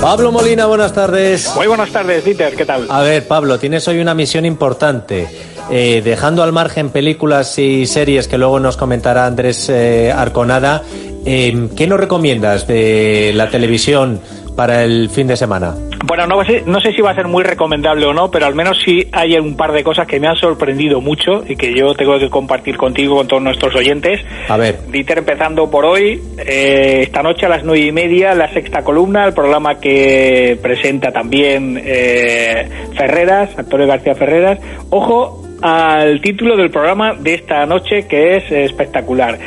Pablo 0.02 0.32
Molina, 0.32 0.66
buenas 0.66 0.94
tardes. 0.94 1.52
Muy 1.56 1.68
buenas 1.68 1.92
tardes, 1.92 2.24
Dieter, 2.24 2.56
¿qué 2.56 2.66
tal? 2.66 2.88
A 2.90 3.02
ver, 3.02 3.28
Pablo, 3.28 3.60
tienes 3.60 3.86
hoy 3.90 4.00
una 4.00 4.14
misión 4.14 4.46
importante. 4.46 5.28
Eh, 5.70 6.02
dejando 6.04 6.42
al 6.42 6.54
margen 6.54 6.90
películas 6.90 7.60
y 7.60 7.86
series 7.86 8.30
que 8.30 8.38
luego 8.38 8.62
nos 8.62 8.78
comentará 8.78 9.26
Andrés 9.26 9.68
eh, 9.70 10.12
Arconada, 10.16 10.84
eh, 11.26 11.68
¿qué 11.76 11.86
nos 11.86 12.00
recomiendas 12.00 12.66
de 12.66 13.34
la 13.36 13.50
televisión 13.50 14.22
para 14.56 14.86
el 14.86 15.10
fin 15.10 15.28
de 15.28 15.36
semana? 15.36 15.76
Bueno, 16.06 16.26
no, 16.28 16.44
sé, 16.46 16.64
no 16.66 16.80
sé 16.80 16.94
si 16.94 17.02
va 17.02 17.12
a 17.12 17.16
ser 17.16 17.28
muy 17.28 17.44
recomendable 17.44 18.06
o 18.06 18.14
no, 18.14 18.32
pero 18.32 18.46
al 18.46 18.56
menos 18.56 18.80
sí 18.84 19.06
hay 19.12 19.36
un 19.38 19.56
par 19.56 19.74
de 19.74 19.84
cosas 19.84 20.08
que 20.08 20.20
me 20.20 20.28
han 20.28 20.36
sorprendido 20.38 21.02
mucho 21.02 21.44
y 21.48 21.56
que 21.56 21.74
yo 21.74 21.94
tengo 21.94 22.18
que 22.18 22.30
compartir 22.30 22.78
contigo, 22.78 23.18
con 23.18 23.28
todos 23.28 23.44
nuestros 23.44 23.76
oyentes. 23.76 24.22
A 24.48 24.58
ver. 24.58 24.80
Dieter, 24.90 25.20
empezando 25.20 25.70
por 25.70 25.86
hoy, 25.86 26.22
eh, 26.38 27.02
esta 27.02 27.22
noche 27.22 27.46
a 27.46 27.50
las 27.50 27.64
nueve 27.64 27.86
y 27.86 27.92
media, 27.92 28.34
la 28.34 28.52
sexta 28.54 28.82
columna, 28.82 29.26
el 29.26 29.34
programa 29.34 29.80
que 29.80 30.58
presenta 30.62 31.12
también 31.12 31.80
eh, 31.84 32.70
Ferreras, 32.98 33.58
Antonio 33.58 33.86
García 33.86 34.16
Ferreras. 34.16 34.60
Ojo 34.90 35.44
al 35.62 36.22
título 36.22 36.56
del 36.56 36.72
programa 36.72 37.14
de 37.14 37.34
esta 37.34 37.66
noche, 37.66 38.08
que 38.08 38.38
es 38.38 38.52
espectacular. 38.52 39.38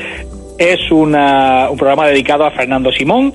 Es 0.59 0.91
una, 0.91 1.71
un 1.71 1.79
programa 1.79 2.07
dedicado 2.07 2.45
a 2.45 2.51
Fernando 2.51 2.93
Simón, 2.93 3.33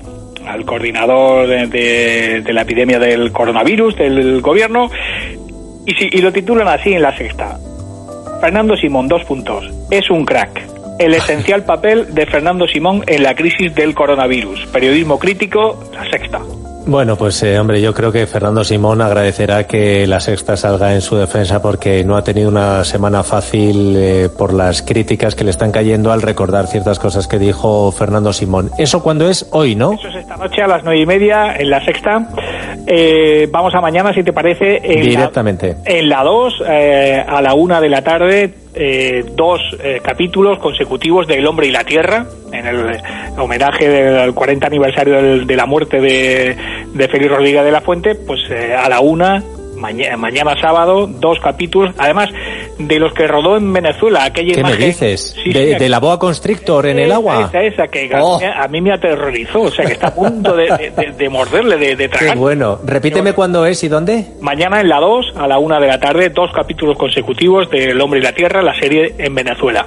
al 0.48 0.64
coordinador 0.64 1.46
de, 1.46 2.40
de- 2.42 2.52
la 2.52 2.62
epidemia 2.62 2.98
del 2.98 3.30
coronavirus 3.32 3.96
del 3.96 4.40
gobierno 4.40 4.90
y, 5.86 5.92
si- 5.94 6.08
y 6.10 6.18
lo 6.20 6.32
titulan 6.32 6.68
así 6.68 6.92
en 6.94 7.02
la 7.02 7.16
sexta. 7.16 7.58
Fernando 8.40 8.76
Simón, 8.76 9.08
dos 9.08 9.24
puntos. 9.24 9.70
Es 9.90 10.10
un 10.10 10.24
crack. 10.24 10.60
El 10.98 11.14
esencial 11.14 11.64
papel 11.66 12.14
de 12.14 12.26
Fernando 12.26 12.66
Simón 12.66 13.02
en 13.06 13.22
la 13.22 13.34
crisis 13.34 13.74
del 13.74 13.94
coronavirus. 13.94 14.66
Periodismo 14.66 15.18
crítico, 15.18 15.82
la 15.92 16.08
sexta. 16.10 16.40
Bueno, 16.88 17.16
pues 17.16 17.42
eh, 17.42 17.58
hombre, 17.58 17.82
yo 17.82 17.92
creo 17.92 18.10
que 18.10 18.26
Fernando 18.26 18.64
Simón 18.64 19.02
agradecerá 19.02 19.66
que 19.66 20.06
la 20.06 20.20
sexta 20.20 20.56
salga 20.56 20.94
en 20.94 21.02
su 21.02 21.16
defensa 21.16 21.60
porque 21.60 22.02
no 22.02 22.16
ha 22.16 22.24
tenido 22.24 22.48
una 22.48 22.82
semana 22.82 23.22
fácil 23.22 23.94
eh, 23.94 24.30
por 24.30 24.54
las 24.54 24.80
críticas 24.80 25.34
que 25.34 25.44
le 25.44 25.50
están 25.50 25.70
cayendo 25.70 26.12
al 26.12 26.22
recordar 26.22 26.66
ciertas 26.66 26.98
cosas 26.98 27.28
que 27.28 27.38
dijo 27.38 27.92
Fernando 27.92 28.32
Simón. 28.32 28.70
Eso 28.78 29.02
cuando 29.02 29.28
es 29.28 29.46
hoy, 29.50 29.74
¿no? 29.74 29.92
Eso 29.92 30.08
es 30.08 30.14
esta 30.14 30.38
noche 30.38 30.62
a 30.62 30.66
las 30.66 30.82
nueve 30.82 31.02
y 31.02 31.04
media 31.04 31.56
en 31.56 31.68
la 31.68 31.84
sexta. 31.84 32.26
Eh, 32.86 33.48
vamos 33.50 33.74
a 33.74 33.80
mañana, 33.80 34.12
si 34.14 34.22
te 34.22 34.32
parece. 34.32 34.80
En 34.82 35.02
La, 35.84 35.92
en 35.92 36.08
la 36.08 36.22
2, 36.22 36.62
eh, 36.66 37.24
a 37.26 37.42
la 37.42 37.54
1 37.54 37.80
de 37.80 37.88
la 37.88 38.02
tarde, 38.02 38.54
eh, 38.74 39.24
dos 39.34 39.60
eh, 39.82 40.00
capítulos 40.02 40.58
consecutivos 40.58 41.26
de 41.26 41.34
El 41.34 41.46
hombre 41.46 41.66
y 41.66 41.70
la 41.70 41.84
tierra, 41.84 42.26
en 42.52 42.66
el 42.66 43.00
homenaje 43.36 43.88
del 43.88 44.34
40 44.34 44.66
aniversario 44.66 45.14
del, 45.16 45.46
de 45.46 45.56
la 45.56 45.66
muerte 45.66 46.00
de, 46.00 46.56
de 46.94 47.08
Félix 47.08 47.30
Rodríguez 47.30 47.64
de 47.64 47.72
la 47.72 47.80
Fuente, 47.80 48.14
pues 48.14 48.40
eh, 48.50 48.74
a 48.74 48.88
la 48.88 49.00
1 49.00 49.57
mañana, 49.78 50.16
mañana 50.16 50.54
sábado, 50.60 51.06
dos 51.06 51.38
capítulos, 51.40 51.94
además 51.98 52.28
de 52.78 52.98
los 52.98 53.12
que 53.12 53.26
rodó 53.26 53.56
en 53.56 53.72
Venezuela, 53.72 54.24
aquella 54.24 54.54
¿Qué 54.54 54.62
me 54.62 54.76
dices? 54.76 55.36
De, 55.44 55.88
la 55.88 56.00
boa 56.00 56.18
constrictor 56.18 56.86
en 56.86 56.98
el 56.98 57.12
agua? 57.12 57.46
Esa, 57.48 57.62
esa, 57.62 57.88
que 57.88 58.10
oh. 58.20 58.40
a, 58.40 58.68
mí 58.68 58.80
me 58.80 58.92
aterrorizó, 58.92 59.62
o 59.62 59.70
sea, 59.70 59.84
que 59.84 59.92
está 59.92 60.08
a 60.08 60.14
punto 60.14 60.54
de, 60.54 60.92
de 61.16 61.28
morderle, 61.28 61.96
de, 61.96 62.08
tragar. 62.08 62.34
Qué 62.34 62.38
bueno. 62.38 62.78
Repíteme 62.84 63.32
cuándo 63.32 63.66
es 63.66 63.82
y 63.84 63.88
dónde. 63.88 64.26
Mañana 64.40 64.80
en 64.80 64.88
la 64.88 65.00
2, 65.00 65.34
a 65.36 65.46
la 65.46 65.58
1 65.58 65.80
de 65.80 65.86
la 65.86 65.98
tarde, 65.98 66.30
dos 66.30 66.50
capítulos 66.52 66.96
consecutivos 66.96 67.70
de 67.70 67.90
El 67.90 68.00
hombre 68.00 68.20
y 68.20 68.22
la 68.22 68.32
tierra, 68.32 68.62
la 68.62 68.78
serie 68.78 69.14
en 69.18 69.34
Venezuela. 69.34 69.86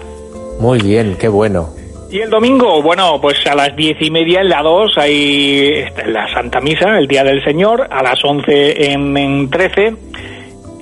Muy 0.60 0.80
bien, 0.80 1.16
qué 1.20 1.28
bueno. 1.28 1.81
Y 2.12 2.20
el 2.20 2.30
domingo, 2.30 2.82
bueno, 2.82 3.20
pues 3.22 3.38
a 3.48 3.56
las 3.56 3.74
diez 3.74 3.96
y 4.02 4.12
media 4.12 4.42
en 4.42 4.50
la 4.50 4.62
2 4.62 4.98
hay 4.98 5.86
este, 5.88 6.08
la 6.08 6.28
Santa 6.34 6.60
Misa, 6.60 6.98
el 6.98 7.08
Día 7.08 7.24
del 7.24 7.42
Señor, 7.42 7.88
a 7.90 8.04
las 8.04 8.22
11 8.22 8.92
en, 8.92 9.16
en 9.16 9.50
13. 9.50 9.96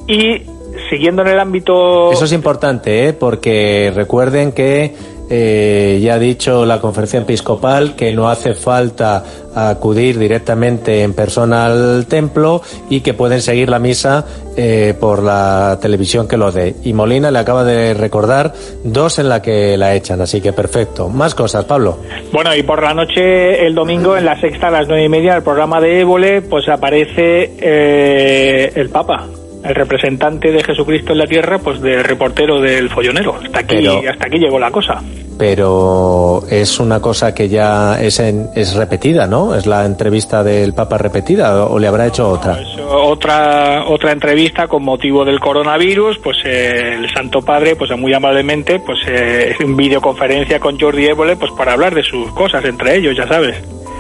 Y 0.08 0.42
siguiendo 0.90 1.22
en 1.22 1.28
el 1.28 1.40
ámbito... 1.40 2.12
Eso 2.12 2.26
es 2.26 2.32
importante, 2.32 3.08
¿eh? 3.08 3.14
porque 3.14 3.92
recuerden 3.94 4.54
que 4.54 4.96
eh, 5.30 6.00
ya 6.02 6.16
ha 6.16 6.20
dicho 6.20 6.66
la 6.66 6.82
conferencia 6.82 7.20
episcopal 7.20 7.96
que 7.96 8.12
no 8.14 8.30
hace 8.30 8.54
falta 8.56 9.24
acudir 9.56 10.18
directamente 10.18 11.04
en 11.04 11.14
persona 11.14 11.66
al 11.66 12.06
templo 12.08 12.62
y 12.90 13.02
que 13.02 13.14
pueden 13.14 13.42
seguir 13.42 13.70
la 13.70 13.80
misa 13.80 14.26
eh, 14.58 14.94
por 15.00 15.24
la 15.24 15.78
televisión 15.82 16.28
que 16.28 16.38
lo 16.38 16.52
dé. 16.52 16.76
Y 16.84 16.94
Molina 16.94 17.32
le 17.32 17.40
acaba 17.40 17.64
de 17.64 17.94
recordar 17.94 18.54
dos 18.84 19.20
en 19.20 19.30
la 19.30 19.42
que 19.42 19.78
la 19.78 19.96
echan, 19.96 20.22
así 20.22 20.42
que 20.42 20.54
perfecto. 20.54 21.10
Más 21.10 21.36
cosas, 21.36 21.66
Pablo. 21.66 21.98
Bueno, 22.32 22.56
y 22.56 22.64
por 22.64 22.82
la 22.82 22.94
noche, 22.94 23.66
el 23.66 23.76
domingo, 23.76 24.18
en 24.18 24.26
la 24.26 24.40
sexta 24.40 24.68
a 24.68 24.72
las 24.72 24.88
nueve 24.88 25.06
y 25.06 25.10
media, 25.10 25.36
el 25.36 25.44
programa 25.44 25.80
de 25.80 26.02
Évole, 26.02 26.42
pues 26.42 26.68
aparece 26.70 27.54
eh, 27.60 28.72
el 28.76 28.90
Papa, 28.90 29.28
el 29.64 29.76
representante 29.76 30.52
de 30.52 30.64
Jesucristo 30.64 31.12
en 31.14 31.18
la 31.20 31.28
tierra, 31.28 31.60
pues 31.60 31.82
del 31.82 32.04
reportero 32.04 32.60
del 32.62 32.90
follonero. 32.90 33.36
Hasta 33.44 33.60
aquí, 33.60 33.76
Pero- 33.78 34.02
hasta 34.10 34.28
aquí 34.28 34.38
llegó 34.38 34.60
la 34.60 34.72
cosa. 34.72 35.02
Pero 35.38 36.42
es 36.50 36.80
una 36.80 37.00
cosa 37.02 37.34
que 37.34 37.48
ya 37.48 38.00
es, 38.02 38.20
en- 38.20 38.50
es 38.56 38.76
repetida, 38.76 39.26
¿no? 39.26 39.56
Es 39.56 39.66
la 39.66 39.86
entrevista 39.86 40.44
del 40.44 40.74
Papa 40.74 40.98
repetida 40.98 41.66
o 41.66 41.80
le 41.80 41.88
habrá 41.88 42.08
hecho 42.08 42.30
otra. 42.30 42.60
Otra 42.92 43.86
otra 43.88 44.12
entrevista 44.12 44.68
con 44.68 44.84
motivo 44.84 45.24
del 45.24 45.40
coronavirus, 45.40 46.18
pues 46.20 46.38
eh, 46.46 46.96
el 46.96 47.10
Santo 47.14 47.42
Padre, 47.42 47.76
pues 47.76 47.90
muy 47.98 48.14
amablemente, 48.14 48.80
pues 48.80 49.00
eh, 49.08 49.56
en 49.60 49.76
videoconferencia 49.78 50.60
con 50.60 50.80
Jordi 50.80 51.06
Évole, 51.08 51.36
pues 51.38 51.52
para 51.58 51.74
hablar 51.74 51.96
de 51.96 52.04
sus 52.04 52.32
cosas 52.34 52.64
entre 52.66 52.98
ellos, 52.98 53.16
ya 53.16 53.28
sabes. 53.28 53.56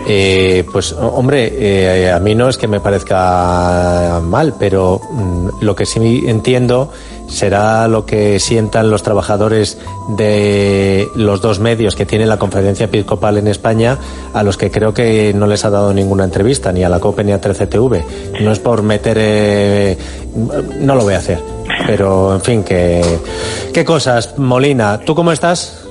Eh, 0.08 0.66
pues 0.72 0.94
ho- 0.94 1.08
hombre, 1.10 1.54
eh, 1.56 2.12
a 2.12 2.20
mí 2.20 2.34
no 2.34 2.50
es 2.50 2.58
que 2.58 2.68
me 2.68 2.80
parezca 2.80 4.20
mal, 4.24 4.56
pero 4.58 5.00
mm, 5.12 5.48
lo 5.62 5.76
que 5.76 5.86
sí 5.86 6.24
entiendo 6.28 6.92
será 7.28 7.88
lo 7.88 8.06
que 8.08 8.40
sientan 8.40 8.90
los 8.90 9.04
trabajadores 9.04 9.78
de 10.18 11.08
los 11.16 11.42
dos 11.42 11.60
medios 11.60 11.96
que 11.96 12.06
tiene 12.08 12.26
la 12.26 12.38
conferencia 12.38 12.86
episcopal 12.86 13.38
en 13.38 13.48
España, 13.48 14.00
a 14.34 14.42
los 14.42 14.58
que 14.58 14.72
creo 14.72 14.94
que 14.96 15.32
no 15.36 15.46
les 15.46 15.64
ha 15.64 15.70
dado 15.70 15.94
ninguna 15.94 16.24
entrevista, 16.24 16.72
ni 16.72 16.84
a 16.84 16.90
la 16.90 17.00
COPE 17.00 17.24
ni 17.26 17.32
a 17.32 17.40
13TV. 17.40 18.04
No 18.42 18.52
es 18.52 18.58
por 18.60 18.82
meter... 18.82 19.18
eh, 19.20 19.98
no 20.80 20.96
lo 20.96 21.04
voy 21.04 21.14
a 21.14 21.18
hacer. 21.18 21.40
Pero, 21.86 22.34
en 22.34 22.42
fin, 22.42 22.64
que... 22.64 23.04
¿Qué 23.74 23.86
cosas, 23.86 24.38
Molina? 24.40 25.00
¿Tú 25.06 25.14
cómo 25.14 25.32
estás? 25.32 25.86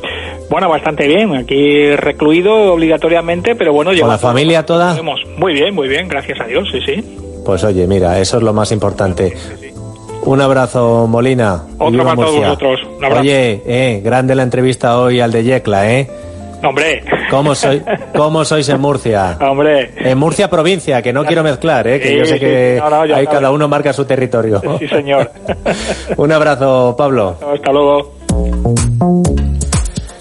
Bueno, 0.51 0.69
bastante 0.69 1.07
bien, 1.07 1.35
aquí 1.37 1.95
recluido 1.97 2.73
obligatoriamente, 2.73 3.55
pero 3.55 3.73
bueno, 3.73 3.91
¿Con 3.99 4.09
la 4.09 4.19
familia 4.19 4.65
toda? 4.65 4.97
Muy 5.37 5.53
bien, 5.53 5.75
muy 5.75 5.89
bien, 5.89 6.09
gracias 6.09 6.41
a 6.41 6.45
Dios, 6.45 6.69
sí, 6.73 6.81
sí. 6.85 7.43
Pues 7.45 7.65
oye, 7.65 7.87
mira, 7.87 8.19
eso 8.19 8.39
es 8.39 8.43
lo 8.43 8.53
más 8.53 8.73
importante. 8.73 9.35
Un 10.23 10.41
abrazo, 10.41 11.07
Molina. 11.07 11.63
Otro 11.79 12.05
para 12.05 12.17
todos 12.17 12.37
vosotros. 12.37 12.81
Un 12.99 13.05
abrazo. 13.05 13.23
Oye, 13.23 13.63
eh, 13.67 14.01
grande 14.05 14.35
la 14.35 14.43
entrevista 14.43 14.99
hoy 15.01 15.21
al 15.21 15.33
de 15.33 15.45
Yecla, 15.45 15.91
¿eh? 15.91 16.11
Hombre. 16.63 17.03
¿Cómo, 17.31 17.55
soy, 17.55 17.83
¿Cómo 18.17 18.45
sois 18.45 18.69
en 18.69 18.81
Murcia? 18.81 19.39
Hombre. 19.41 19.93
En 19.97 20.19
Murcia 20.19 20.51
provincia, 20.51 21.01
que 21.03 21.13
no 21.13 21.25
quiero 21.25 21.43
mezclar, 21.43 21.87
¿eh? 21.87 22.01
Que 22.01 22.09
Sí, 22.09 22.17
yo 22.17 22.25
sé 22.27 22.41
que. 22.41 22.79
No, 22.79 23.15
ahí 23.15 23.27
cada 23.27 23.51
uno 23.51 23.69
marca 23.69 23.93
su 23.93 24.05
territorio. 24.05 24.61
Sí, 24.79 24.89
señor. 24.89 25.31
Un 26.17 26.33
abrazo, 26.33 26.95
Pablo. 26.97 27.37
Hasta 27.55 27.73
luego. 27.73 28.15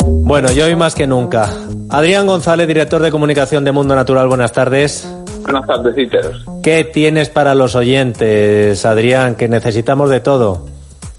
Bueno, 0.09 0.51
yo 0.51 0.65
hoy 0.65 0.75
más 0.75 0.95
que 0.95 1.05
nunca. 1.05 1.49
Adrián 1.89 2.27
González, 2.27 2.67
director 2.67 3.01
de 3.01 3.11
comunicación 3.11 3.63
de 3.65 3.71
Mundo 3.73 3.93
Natural, 3.95 4.27
buenas 4.27 4.51
tardes. 4.53 5.05
Buenas 5.41 5.65
tardes, 5.67 5.95
Dieter. 5.95 6.31
¿Qué 6.63 6.83
tienes 6.85 7.29
para 7.29 7.53
los 7.55 7.75
oyentes, 7.75 8.85
Adrián? 8.85 9.35
Que 9.35 9.47
necesitamos 9.49 10.09
de 10.09 10.19
todo. 10.21 10.65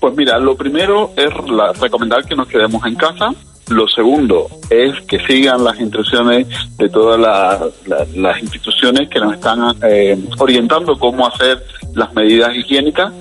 Pues 0.01 0.15
mira, 0.17 0.39
lo 0.39 0.57
primero 0.57 1.11
es 1.17 1.29
la- 1.51 1.73
recomendar 1.73 2.25
que 2.25 2.35
nos 2.35 2.49
quedemos 2.49 2.85
en 2.87 2.95
casa. 2.95 3.35
Lo 3.69 3.87
segundo 3.89 4.47
es 4.71 4.95
que 5.07 5.19
sigan 5.27 5.65
las 5.65 5.79
instrucciones 5.79 6.47
de 6.79 6.89
todas 6.89 7.21
la- 7.21 7.61
la- 7.87 8.07
las 8.17 8.43
instituciones 8.43 9.09
que 9.11 9.21
nos 9.21 9.35
están 9.35 9.61
eh, 9.83 10.19
orientando 10.39 10.99
cómo 10.99 11.27
hacer 11.27 11.63
las 11.95 12.13
medidas 12.15 12.55
higiénicas. 12.57 13.13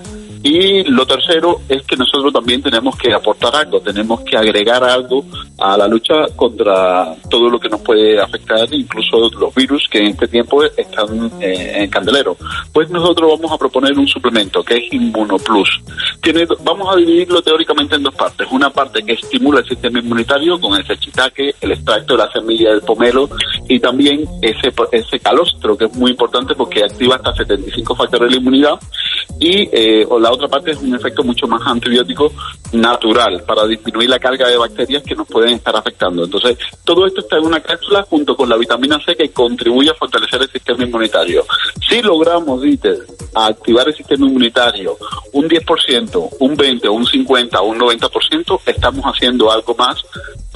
Y 0.49 0.81
lo 0.85 1.05
tercero 1.05 1.59
es 1.67 1.83
que 1.83 1.97
nosotros 1.97 2.31
también 2.31 2.61
tenemos 2.61 2.95
que 2.95 3.13
aportar 3.13 3.53
algo, 3.53 3.81
tenemos 3.81 4.21
que 4.21 4.37
agregar 4.37 4.81
algo 4.81 5.25
a 5.59 5.75
la 5.75 5.89
lucha 5.89 6.25
contra 6.37 7.13
todo 7.29 7.49
lo 7.49 7.59
que 7.59 7.67
nos 7.67 7.81
puede 7.81 8.17
afectar, 8.17 8.65
incluso 8.73 9.29
los 9.37 9.53
virus 9.53 9.89
que 9.91 9.99
en 9.99 10.07
este 10.07 10.29
tiempo 10.29 10.63
están 10.63 11.29
eh, 11.41 11.73
en 11.83 11.89
candelero. 11.89 12.37
Pues 12.71 12.89
nosotros 12.89 13.29
vamos 13.37 13.51
a 13.51 13.57
proponer 13.57 13.99
un 13.99 14.07
suplemento 14.07 14.63
que 14.63 14.77
es 14.77 14.93
Inmunoplus. 14.93 15.81
tiene, 16.21 16.47
vamos 16.63 16.93
a 16.93 16.97
dividirlo 16.97 17.41
teóricamente 17.41 17.97
en 17.97 18.03
dos 18.03 18.15
partes. 18.15 18.47
Una 18.49 18.69
parte 18.69 19.03
que 19.03 19.13
estimula 19.13 19.59
el 19.59 19.67
sistema 19.67 19.99
inmunitario 19.99 20.61
con 20.61 20.79
ese 20.79 20.97
chitaque, 20.97 21.55
el 21.59 21.73
extracto 21.73 22.15
de 22.15 22.23
la 22.23 22.31
semilla 22.31 22.69
del 22.69 22.83
pomelo 22.83 23.29
y 23.67 23.79
también 23.79 24.25
ese, 24.41 24.73
ese 24.91 25.19
calostro 25.19 25.77
que 25.77 25.85
es 25.85 25.95
muy 25.95 26.11
importante 26.11 26.55
porque 26.55 26.83
activa 26.83 27.15
hasta 27.15 27.35
75 27.35 27.95
factores 27.95 28.29
de 28.29 28.35
la 28.35 28.41
inmunidad 28.41 28.79
y 29.39 29.69
eh, 29.71 30.05
o 30.09 30.19
la 30.19 30.31
otra 30.31 30.47
parte 30.47 30.71
es 30.71 30.81
un 30.81 30.95
efecto 30.95 31.23
mucho 31.23 31.47
más 31.47 31.61
antibiótico 31.65 32.31
natural 32.73 33.43
para 33.45 33.67
disminuir 33.67 34.09
la 34.09 34.19
carga 34.19 34.47
de 34.47 34.57
bacterias 34.57 35.03
que 35.03 35.15
nos 35.15 35.27
pueden 35.27 35.53
estar 35.53 35.75
afectando. 35.75 36.23
Entonces, 36.23 36.57
todo 36.83 37.05
esto 37.05 37.21
está 37.21 37.37
en 37.37 37.45
una 37.45 37.59
cápsula 37.59 38.05
junto 38.09 38.35
con 38.35 38.49
la 38.49 38.57
vitamina 38.57 38.99
C 39.05 39.15
que 39.15 39.29
contribuye 39.29 39.91
a 39.91 39.95
fortalecer 39.95 40.41
el 40.41 40.49
sistema 40.49 40.83
inmunitario. 40.83 41.45
Si 41.87 42.01
logramos, 42.01 42.61
Dieter, 42.61 42.97
activar 43.33 43.87
el 43.87 43.95
sistema 43.95 44.25
inmunitario 44.25 44.97
un 45.33 45.47
10%, 45.47 46.29
un 46.39 46.55
20, 46.55 46.89
un 46.89 47.05
50 47.05 47.61
o 47.61 47.65
un 47.67 47.79
90%, 47.79 48.59
estamos 48.65 49.05
haciendo 49.05 49.51
algo 49.51 49.75
más 49.75 50.03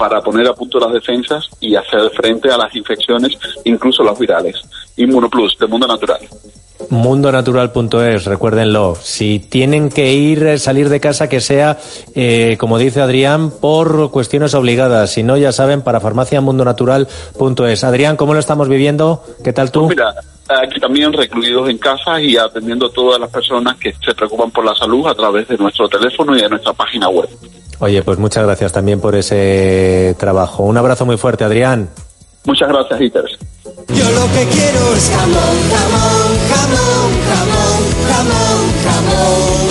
para 0.02 0.20
poner 0.20 0.48
a 0.48 0.52
punto 0.52 0.80
las 0.80 0.92
defensas 0.92 1.48
y 1.60 1.76
hacer 1.76 2.10
frente 2.10 2.50
a 2.50 2.58
las 2.58 2.74
infecciones, 2.74 3.38
incluso 3.62 4.02
las 4.02 4.18
virales. 4.18 4.56
Inmunoplus, 4.96 5.56
del 5.56 5.68
mundo 5.68 5.86
natural. 5.86 6.18
Mundonatural.es, 6.90 8.24
recuérdenlo. 8.24 8.96
Si 9.00 9.38
tienen 9.38 9.90
que 9.90 10.12
ir, 10.12 10.44
eh, 10.44 10.58
salir 10.58 10.88
de 10.88 10.98
casa, 10.98 11.28
que 11.28 11.40
sea, 11.40 11.78
eh, 12.16 12.56
como 12.58 12.78
dice 12.78 13.00
Adrián, 13.00 13.52
por 13.52 14.10
cuestiones 14.10 14.54
obligadas. 14.54 15.12
Si 15.12 15.22
no, 15.22 15.36
ya 15.36 15.52
saben, 15.52 15.82
para 15.82 16.00
farmaciamundonatural.es. 16.00 17.84
Adrián, 17.84 18.16
¿cómo 18.16 18.34
lo 18.34 18.40
estamos 18.40 18.68
viviendo? 18.68 19.22
¿Qué 19.44 19.52
tal 19.52 19.70
tú? 19.70 19.88
Mira, 19.88 20.12
aquí 20.48 20.80
también 20.80 21.12
recluidos 21.12 21.70
en 21.70 21.78
casa 21.78 22.20
y 22.20 22.36
atendiendo 22.36 22.86
a 22.86 22.90
todas 22.92 23.20
las 23.20 23.30
personas 23.30 23.76
que 23.76 23.94
se 24.04 24.14
preocupan 24.16 24.50
por 24.50 24.64
la 24.64 24.74
salud 24.74 25.06
a 25.06 25.14
través 25.14 25.46
de 25.46 25.56
nuestro 25.58 25.88
teléfono 25.88 26.36
y 26.36 26.42
de 26.42 26.48
nuestra 26.48 26.72
página 26.72 27.08
web. 27.08 27.28
Oye, 27.82 28.00
pues 28.04 28.16
muchas 28.16 28.44
gracias 28.44 28.70
también 28.70 29.00
por 29.00 29.16
ese 29.16 30.14
trabajo. 30.16 30.62
Un 30.62 30.76
abrazo 30.76 31.04
muy 31.04 31.16
fuerte, 31.16 31.42
Adrián. 31.42 31.88
Muchas 32.44 32.68
gracias, 32.68 33.00
Hitter. 33.00 33.24
Yo 33.88 34.08
lo 34.12 34.24
que 34.32 34.46
quiero 34.52 34.94
es 34.94 35.10
jamón, 35.10 35.56
jamón, 35.72 36.30
jamón, 36.48 37.10
jamón, 37.26 37.82
jamón, 38.06 38.60
jamón. 38.84 39.68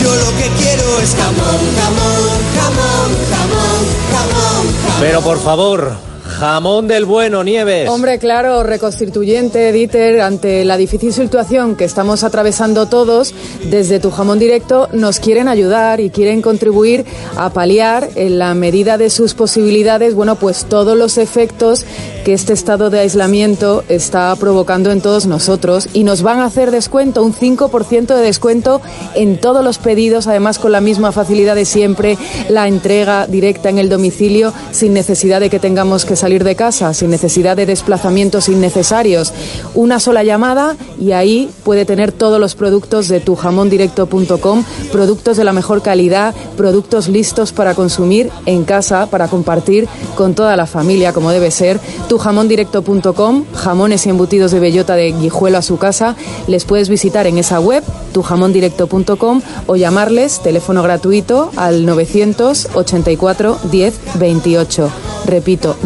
Yo 0.00 0.08
lo 0.08 0.30
que 0.38 0.48
quiero 0.56 1.00
es 1.02 1.14
jamón, 1.16 1.60
jamón, 1.76 2.30
jamón, 2.56 3.10
jamón, 3.28 3.82
jamón, 4.10 4.74
jamón. 4.80 5.00
Pero 5.00 5.20
por 5.20 5.38
favor, 5.38 5.92
jamón 6.40 6.88
del 6.88 7.04
bueno, 7.04 7.44
Nieves. 7.44 7.86
Hombre, 7.90 8.18
claro, 8.18 8.62
reconstituyente, 8.62 9.72
Dieter, 9.72 10.22
ante 10.22 10.64
la 10.64 10.78
difícil 10.78 11.12
situación 11.12 11.76
que 11.76 11.84
estamos 11.84 12.24
atravesando 12.24 12.86
todos, 12.86 13.34
desde 13.68 14.00
tu 14.00 14.10
jamón 14.10 14.38
directo 14.38 14.88
nos 14.94 15.20
quieren 15.20 15.48
ayudar 15.48 16.00
y 16.00 16.08
quieren 16.08 16.40
contribuir 16.40 17.04
a 17.36 17.50
paliar 17.50 18.08
en 18.14 18.38
la 18.38 18.54
medida 18.54 18.96
de 18.96 19.10
sus 19.10 19.34
posibilidades, 19.34 20.14
bueno, 20.14 20.36
pues 20.36 20.64
todos 20.64 20.96
los 20.96 21.18
efectos 21.18 21.84
que 22.24 22.32
este 22.32 22.54
estado 22.54 22.88
de 22.88 23.00
aislamiento 23.00 23.84
está 23.90 24.34
provocando 24.36 24.92
en 24.92 25.02
todos 25.02 25.26
nosotros 25.26 25.88
y 25.92 26.04
nos 26.04 26.22
van 26.22 26.38
a 26.38 26.46
hacer 26.46 26.70
descuento, 26.70 27.22
un 27.22 27.34
5% 27.34 28.14
de 28.14 28.22
descuento 28.22 28.80
en 29.14 29.38
todos 29.38 29.62
los 29.62 29.76
pedidos, 29.76 30.26
además 30.26 30.58
con 30.58 30.72
la 30.72 30.80
misma 30.80 31.12
facilidad 31.12 31.54
de 31.54 31.66
siempre, 31.66 32.16
la 32.48 32.66
entrega 32.66 33.26
directa 33.26 33.68
en 33.68 33.78
el 33.78 33.90
domicilio 33.90 34.54
sin 34.70 34.94
necesidad 34.94 35.40
de 35.40 35.50
que 35.50 35.58
tengamos 35.58 36.06
que 36.06 36.16
salir 36.16 36.29
de 36.38 36.54
casa, 36.54 36.94
sin 36.94 37.10
necesidad 37.10 37.56
de 37.56 37.66
desplazamientos 37.66 38.48
innecesarios. 38.48 39.32
Una 39.74 39.98
sola 39.98 40.22
llamada 40.22 40.76
y 41.00 41.12
ahí 41.12 41.50
puede 41.64 41.84
tener 41.84 42.12
todos 42.12 42.38
los 42.38 42.54
productos 42.54 43.08
de 43.08 43.20
tujamondirecto.com, 43.20 44.64
productos 44.92 45.36
de 45.36 45.44
la 45.44 45.52
mejor 45.52 45.82
calidad, 45.82 46.34
productos 46.56 47.08
listos 47.08 47.52
para 47.52 47.74
consumir 47.74 48.30
en 48.46 48.64
casa, 48.64 49.06
para 49.06 49.28
compartir 49.28 49.88
con 50.16 50.34
toda 50.34 50.56
la 50.56 50.66
familia 50.66 51.12
como 51.12 51.30
debe 51.30 51.50
ser. 51.50 51.80
Tujamondirecto.com, 52.08 53.44
jamones 53.54 54.06
y 54.06 54.10
embutidos 54.10 54.52
de 54.52 54.60
bellota 54.60 54.94
de 54.94 55.12
guijuelo 55.12 55.58
a 55.58 55.62
su 55.62 55.76
casa. 55.76 56.16
Les 56.46 56.64
puedes 56.64 56.88
visitar 56.88 57.26
en 57.26 57.38
esa 57.38 57.60
web, 57.60 57.82
tujamondirecto.com 58.12 59.42
o 59.66 59.76
llamarles, 59.76 60.40
teléfono 60.40 60.82
gratuito 60.82 61.50
al 61.56 61.84
984 61.84 63.58
10 63.70 64.00
28. 64.18 64.90
Repito, 65.26 65.76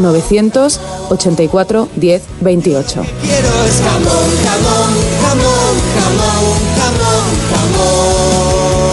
984 0.42 1.88
10 1.97 2.23
28. 2.40 3.03
Quiero 3.23 3.64
es 3.64 3.81
jamón, 3.83 4.31
jamón, 4.44 4.92
jamón, 5.23 5.75
jamón, 5.94 6.59
jamón, 6.79 7.27
jamón. 7.51 8.85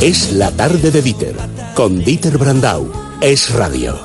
Es 0.00 0.32
la 0.32 0.50
tarde 0.50 0.90
de 0.90 1.00
Dieter, 1.02 1.36
con 1.74 2.04
Dieter 2.04 2.36
Brandau. 2.38 2.90
Es 3.20 3.50
radio. 3.54 3.98